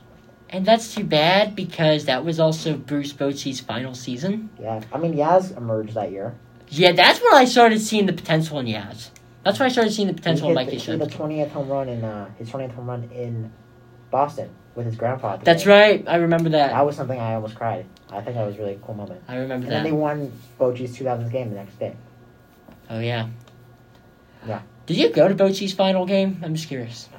[0.50, 4.50] and that's too bad because that was also Bruce Bochy's final season.
[4.60, 6.36] Yeah, I mean, Yaz emerged that year.
[6.70, 9.10] Yeah, that's when I started seeing the potential in Yaz.
[9.44, 11.70] That's why I started seeing the potential he in the, he hit the twentieth home
[11.70, 13.52] run in uh, his twentieth home run in
[14.12, 15.38] Boston with his grandpa.
[15.38, 15.72] That's game.
[15.72, 16.04] right.
[16.08, 16.72] I remember that.
[16.72, 17.86] That was something I almost cried.
[18.10, 19.22] I think that was a really cool moment.
[19.28, 21.96] I remember And then they won Bochy's 2000s game the next day.
[22.94, 23.28] Oh yeah.
[24.48, 24.62] Yeah.
[24.86, 26.40] Did you go to Bochy's final game?
[26.44, 27.10] I'm just curious.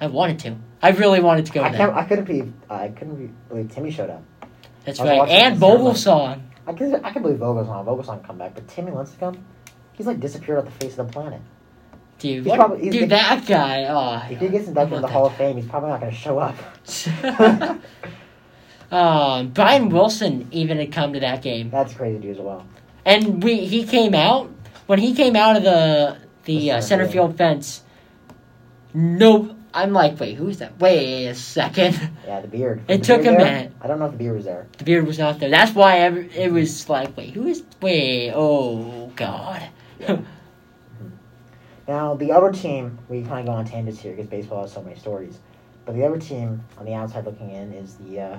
[0.00, 0.56] I wanted to.
[0.82, 1.78] I really wanted to go I there.
[1.86, 1.94] can't.
[1.96, 2.52] I couldn't believe.
[2.68, 4.22] I couldn't be- believe Timmy showed up.
[4.84, 5.28] That's right.
[5.28, 5.90] And the ceremony.
[5.94, 6.42] Vogelsong.
[6.66, 6.94] I can.
[7.04, 7.84] I can believe Vogelsong.
[7.86, 9.38] Vogelsong come back, but Timmy Lincecum,
[9.92, 11.40] he's like disappeared off the face of the planet.
[12.18, 13.84] Dude, He's probably- he's- dude, that guy.
[13.84, 16.18] Oh, If he gets inducted in the Hall of Fame, he's probably not going to
[16.18, 16.56] show up.
[18.92, 22.66] um, Brian Wilson even had come to that game, That's crazy dude, as well.
[23.04, 24.50] and we he came out
[24.86, 27.82] when he came out of the the The uh, center field fence.
[28.92, 29.56] nope.
[29.76, 30.78] I'm like, wait, who's that?
[30.78, 31.98] Wait a second.
[32.26, 32.82] Yeah, the beard.
[32.86, 33.52] It Was took beard a there?
[33.54, 33.72] minute.
[33.80, 34.68] I don't know if the beard was there.
[34.78, 35.50] The beard was not there.
[35.50, 37.64] That's why every, it was like, wait, who is?
[37.80, 39.62] Wait, oh god.
[41.86, 44.82] Now the other team, we kind of go on tangents here because baseball has so
[44.82, 45.38] many stories.
[45.84, 48.38] But the other team on the outside looking in is the uh,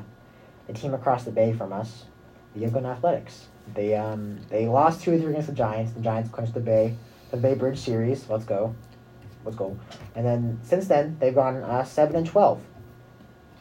[0.68, 2.06] the team across the bay from us,
[2.56, 3.46] the Oakland Athletics.
[3.74, 5.93] They um they lost two or three against the Giants.
[5.93, 6.95] The Giants clinched the Bay
[7.32, 8.30] the Bay Bridge series.
[8.30, 8.76] Let's go,
[9.43, 9.78] let's go.
[10.16, 12.61] And then since then they've gone uh, seven and twelve.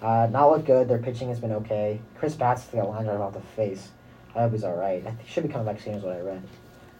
[0.03, 0.87] Uh, not look good.
[0.87, 2.01] Their pitching has been okay.
[2.19, 3.89] Chris Bassitt got line drive off the face.
[4.35, 5.01] I hope he's all right.
[5.01, 6.43] I think he should be coming back soon, is what I read.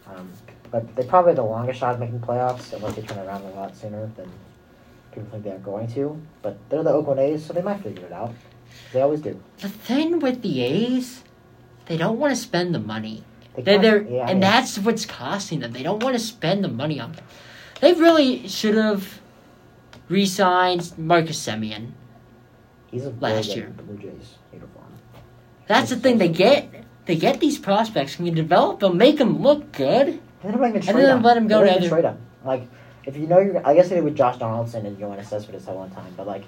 [0.07, 0.31] Um,
[0.71, 3.51] but they probably have the longest shot of making playoffs unless they turn around a
[3.51, 4.31] lot sooner than
[5.13, 6.21] people think they're going to.
[6.43, 8.33] But they're the Oakland A's, so they might figure it out.
[8.93, 9.41] They always do.
[9.59, 11.25] The thing with the A's,
[11.87, 13.25] they don't want to spend the money.
[13.57, 15.73] They They're, yeah, and that's what's costing them.
[15.73, 17.25] They don't want to spend the money on them.
[17.81, 19.21] They really should have
[20.09, 21.93] re-signed Marcus Semien
[22.95, 23.73] he's a last year.
[23.77, 24.87] Blue Jays uniform.
[25.67, 26.19] That's the thing.
[26.19, 28.17] They get they get these prospects.
[28.17, 30.09] Can you develop them, make them look good?
[30.09, 32.07] And they don't even And then let them go to other- trade.
[32.45, 32.67] Like
[33.05, 35.77] if you know you're, I guess they did with Josh Donaldson and Yoenis Cespedes at
[35.77, 36.45] one time, but like.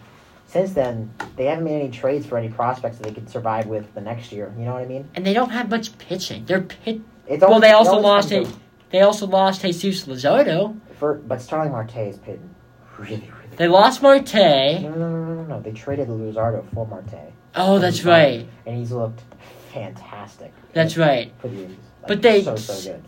[0.46, 3.92] Since then, they haven't made any trades for any prospects that they could survive with
[3.94, 4.52] the next year.
[4.58, 5.08] You know what I mean?
[5.14, 6.44] And they don't have much pitching.
[6.46, 7.00] They're pit.
[7.26, 8.46] It's Well, always- they also lost a,
[8.90, 10.76] They also lost Jesus Luzardo.
[10.98, 12.38] For, but Starling Marte is paid
[12.98, 13.56] really, really.
[13.56, 14.34] They lost Marte.
[14.34, 15.60] No, no, no, no, no.
[15.60, 18.46] They traded Luzardo for Marte, Oh, that's right.
[18.64, 19.22] and he's looked
[19.72, 20.52] fantastic.
[20.72, 21.32] That's right.
[21.40, 21.66] For the
[22.06, 23.02] But they- so so good.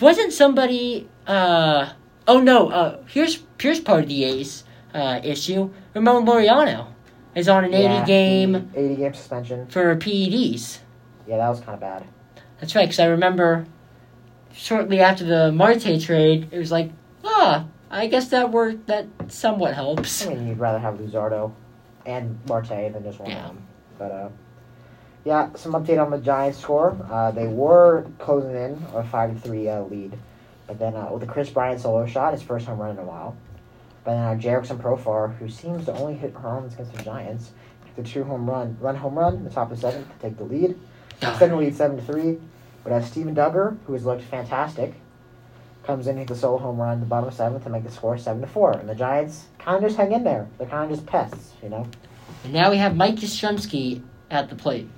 [0.00, 1.08] Wasn't somebody?
[1.26, 1.90] uh
[2.28, 2.68] Oh no.
[2.68, 4.64] Uh, here's here's part of the A's
[4.94, 5.70] uh, issue.
[5.94, 6.88] Ramon Laureano
[7.34, 9.66] is on an 80 game eighty game suspension.
[9.68, 10.78] for PEDs.
[11.26, 12.04] Yeah, that was kind of bad.
[12.60, 13.66] That's right, because I remember
[14.54, 16.90] shortly after the Marte trade, it was like,
[17.24, 18.86] ah, I guess that worked.
[18.86, 20.26] That somewhat helps.
[20.26, 21.52] I mean, you'd rather have Luzardo
[22.06, 23.40] and Marte than just one Yeah.
[23.40, 23.62] of them.
[23.98, 24.28] But uh,
[25.24, 26.96] yeah, some update on the Giants score.
[27.10, 30.18] Uh, they were closing in a five three uh, lead,
[30.66, 33.04] but then uh, with the Kris Bryant solo shot, his first home run in a
[33.04, 33.36] while.
[34.04, 37.52] But then uh, Jurickson Profar, who seems to only hit home runs against the Giants,
[37.96, 40.38] the two home run run home run in the top of the seventh to take
[40.38, 40.78] the lead.
[41.20, 42.38] Second lead seven to three.
[42.82, 44.94] But as Steven Duggar, who has looked fantastic,
[45.84, 47.90] comes in, hits the solo home run in the bottom of seventh to make the
[47.90, 48.72] score seven to four.
[48.72, 50.48] And the Giants kind of just hang in there.
[50.58, 51.86] They're kind of just pests, you know.
[52.44, 54.88] And now we have Mike Yastrzemski at the plate.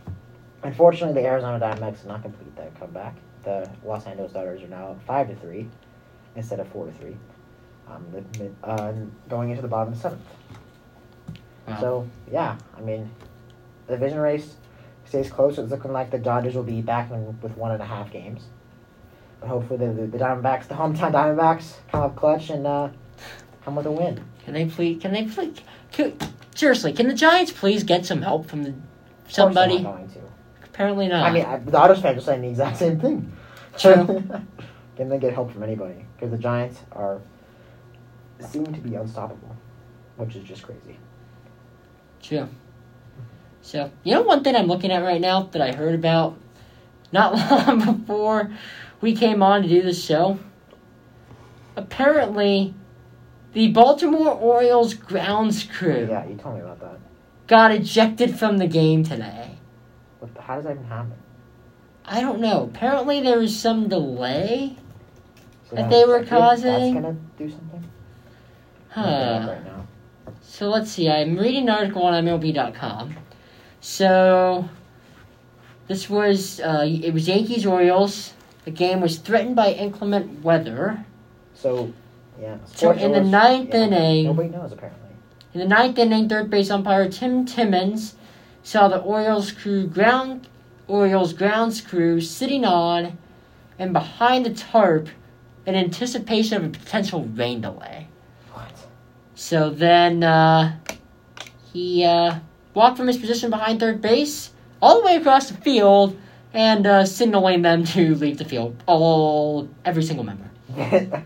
[0.63, 3.17] Unfortunately, the Arizona Diamondbacks did not complete that comeback.
[3.43, 5.69] The Los Angeles Dodgers are now five to three
[6.37, 7.17] instead of four to three.
[7.89, 8.93] Um, the, mid- uh,
[9.29, 10.23] going into the bottom of the seventh.
[11.69, 11.81] Wow.
[11.81, 13.11] So yeah, I mean,
[13.87, 14.55] the division race
[15.05, 15.59] stays close.
[15.59, 18.45] It's looking like the Dodgers will be back in with one and a half games.
[19.41, 22.89] But hopefully the, the, the Diamondbacks, the hometown Diamondbacks, come up clutch and uh,
[23.65, 24.23] come with a win.
[24.45, 25.01] Can they please?
[25.01, 25.59] Can they please?
[25.93, 26.17] Can,
[26.55, 28.85] seriously, can the Giants please get some help from the Of course
[29.27, 29.83] they're somebody?
[29.83, 30.21] not going to.
[30.65, 31.27] Apparently not.
[31.27, 33.33] I mean, I, the Dodgers fans are saying the exact same thing.
[33.79, 34.25] True.
[34.97, 36.05] Can they get help from anybody?
[36.17, 37.21] Because the Giants are
[38.41, 39.57] seem to be unstoppable,
[40.17, 40.99] which is just crazy.
[42.23, 42.49] True.
[43.63, 46.37] So, you know one thing I'm looking at right now that I heard about
[47.13, 47.35] not
[47.69, 48.51] long before
[49.01, 50.39] we came on to do this show?
[51.77, 52.75] Apparently,
[53.53, 56.99] the Baltimore Orioles grounds crew Yeah, you told me about that.
[57.47, 59.59] got ejected from the game today.
[60.19, 61.15] What the, how does that even happen?
[62.05, 62.65] I don't know.
[62.65, 64.77] Apparently, there was some delay.
[65.69, 67.65] So That now they were executive, That's gonna do something.
[67.73, 69.47] I'm looking it up Huh.
[69.49, 69.87] Right now.
[70.41, 71.11] So let's see.
[71.11, 73.17] I'm reading an article on MLB.com.
[73.81, 74.69] So
[75.89, 78.35] this was uh, it was Yankees Orioles.
[78.65, 81.05] The game was threatened by inclement weather.
[81.55, 81.93] So,
[82.41, 82.59] yeah.
[82.67, 85.11] So in the ninth yeah, inning, Nobody knows apparently.
[85.53, 88.15] in the ninth inning, third base umpire Tim Timmons
[88.63, 90.47] saw the Orioles crew ground
[90.87, 93.19] Orioles grounds crew sitting on
[93.77, 95.09] and behind the tarp
[95.67, 98.07] in anticipation of a potential rain delay.
[99.35, 100.79] So then uh,
[101.73, 102.39] he uh,
[102.73, 106.19] walked from his position behind third base all the way across the field
[106.53, 108.83] and uh, signaling them to leave the field.
[108.87, 110.51] All every single member.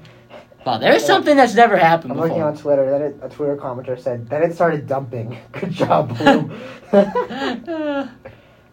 [0.69, 2.91] Well, there's something that's never happened I'm looking on Twitter.
[2.91, 6.53] Then it, a Twitter commenter said, "Then it started dumping." Good job, Bloom.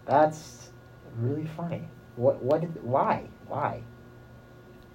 [0.05, 0.71] That's
[1.17, 1.83] really funny.
[2.17, 2.43] What?
[2.43, 2.59] What?
[2.59, 3.29] Did, why?
[3.47, 3.81] Why?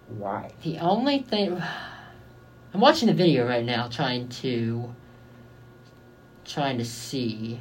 [0.09, 0.51] Why?
[0.62, 1.62] the only thing
[2.73, 4.95] I'm watching the video right now, trying to
[6.45, 7.61] trying to see.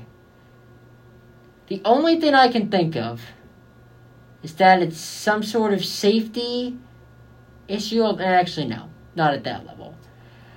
[1.67, 3.21] The only thing I can think of
[4.41, 6.77] is that it's some sort of safety
[7.67, 8.03] issue.
[8.19, 9.95] Actually, no, not at that level.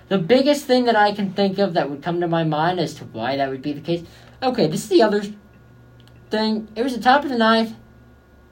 [0.08, 2.94] The biggest thing that I can think of that would come to my mind as
[2.94, 4.04] to why that would be the case.
[4.42, 5.22] Okay, this is the other
[6.30, 6.68] thing.
[6.76, 7.74] It was the top of the ninth,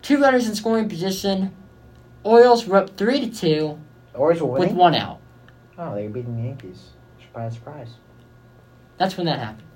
[0.00, 1.54] two runners in scoring position.
[2.22, 3.78] Orioles were up three to two
[4.14, 5.19] Orioles were with one out.
[5.80, 6.90] Oh, they were beating the Yankees.
[7.22, 7.54] Surprise!
[7.54, 7.88] Surprise!
[8.98, 9.66] That's when that happened.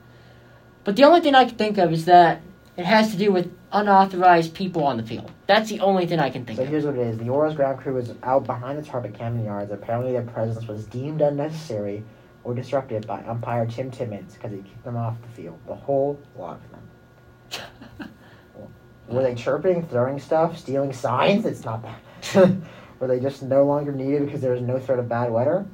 [0.84, 2.42] But the only thing I can think of is that
[2.76, 5.30] it has to do with unauthorized people on the field.
[5.46, 6.68] That's the only thing I can think So of.
[6.68, 9.46] here's what it is: the Orioles ground crew was out behind the tarp at Camden
[9.46, 9.72] Yards.
[9.72, 12.05] Apparently, their presence was deemed unnecessary
[12.42, 15.59] or disruptive by umpire Tim Timmons because he kicked them off the field.
[15.66, 18.11] The whole lot of them.
[19.09, 21.46] Were they chirping, throwing stuff, stealing signs?
[21.46, 22.50] It's not that.
[23.00, 25.64] Were they just no longer needed because there was no threat of bad weather?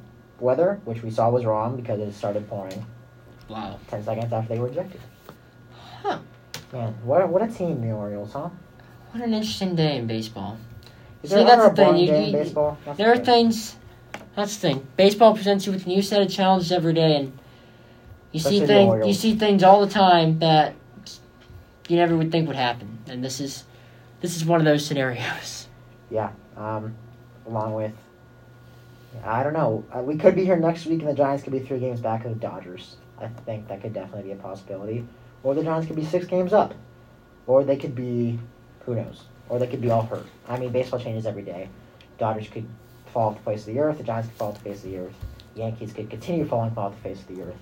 [0.40, 2.84] Weather, which we saw was wrong because it started pouring
[3.48, 3.78] wow.
[3.88, 5.00] ten seconds after they were ejected.
[6.02, 6.18] Huh.
[6.72, 8.48] Man, what what a team the Orioles, huh?
[9.12, 10.56] What an interesting day in baseball.
[11.22, 12.78] Is See, there that's the thing, you- you- baseball?
[12.84, 13.50] That's There are the thing.
[13.50, 13.76] things.
[14.36, 14.86] That's the thing.
[14.96, 17.38] Baseball presents you with a new set of challenges every day, and
[18.32, 19.06] you see Especially the things.
[19.08, 20.74] You see things all the time that
[21.88, 23.64] you never would think would happen, and this is
[24.20, 25.66] this is one of those scenarios.
[26.10, 26.30] Yeah.
[26.56, 26.94] Um,
[27.46, 27.92] along with,
[29.24, 29.84] I don't know.
[29.94, 32.24] Uh, we could be here next week, and the Giants could be three games back
[32.24, 32.96] of the Dodgers.
[33.18, 35.04] I think that could definitely be a possibility.
[35.42, 36.74] Or the Giants could be six games up.
[37.46, 38.38] Or they could be,
[38.86, 39.24] who knows?
[39.48, 40.26] Or they could be all hurt.
[40.48, 41.68] I mean, baseball changes every day.
[42.18, 42.66] Dodgers could
[43.12, 43.98] fall off the face of the earth.
[43.98, 45.14] The Giants could fall off the face of the earth.
[45.56, 47.56] Yankees could continue falling off the face of the earth.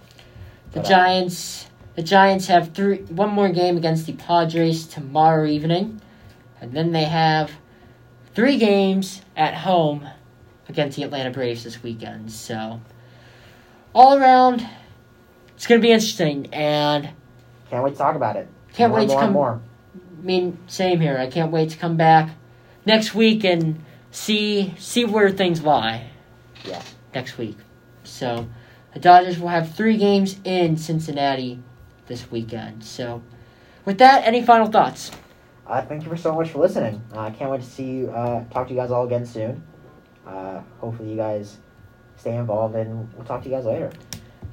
[0.73, 1.69] The But, uh, Giants.
[1.97, 6.01] The Giants have three one more game against the Padres tomorrow evening,
[6.61, 7.51] and then they have
[8.35, 10.09] three games at home
[10.69, 12.31] against the Atlanta Braves this weekend.
[12.31, 12.81] So,
[13.95, 14.67] all around,
[15.57, 17.11] it's going to be interesting, and
[17.71, 18.49] Can't wait to talk about it.
[18.73, 19.33] can't more wait to more come.
[19.33, 19.61] more.
[19.95, 21.17] I mean, same here.
[21.19, 22.31] I can't wait to come back
[22.85, 26.11] next week and see see where things lie.
[26.65, 26.83] Yeah.
[27.15, 27.57] Next week,
[28.05, 28.49] so
[28.93, 31.61] the Dodgers will have three games in Cincinnati
[32.07, 32.85] this weekend.
[32.85, 33.23] So,
[33.85, 35.11] with that, any final thoughts?
[35.67, 37.03] Uh, thank you for so much for listening.
[37.13, 39.63] I uh, can't wait to see you, uh, talk to you guys all again soon.
[40.29, 41.57] Uh, hopefully, you guys
[42.17, 43.91] stay involved, and we'll talk to you guys later.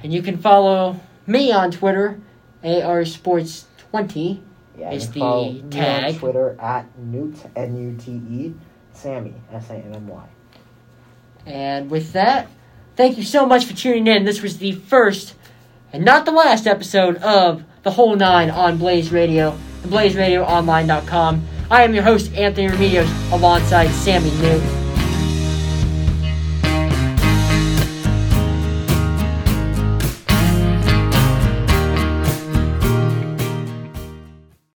[0.02, 2.20] And you can follow me on Twitter,
[2.64, 4.42] AR Sports 20.
[4.78, 6.14] Yeah, Is the follow me tag.
[6.16, 8.54] on Twitter at Nute N U T E
[8.92, 10.24] Sammy S A M M Y.
[11.46, 12.48] And with that,
[12.96, 14.26] thank you so much for tuning in.
[14.26, 15.36] This was the first
[15.94, 21.48] and not the last episode of The Whole Nine on Blaze Radio and BlazeRadioOnline.com.
[21.72, 24.85] I am your host, Anthony Remedios, alongside Sammy Nute.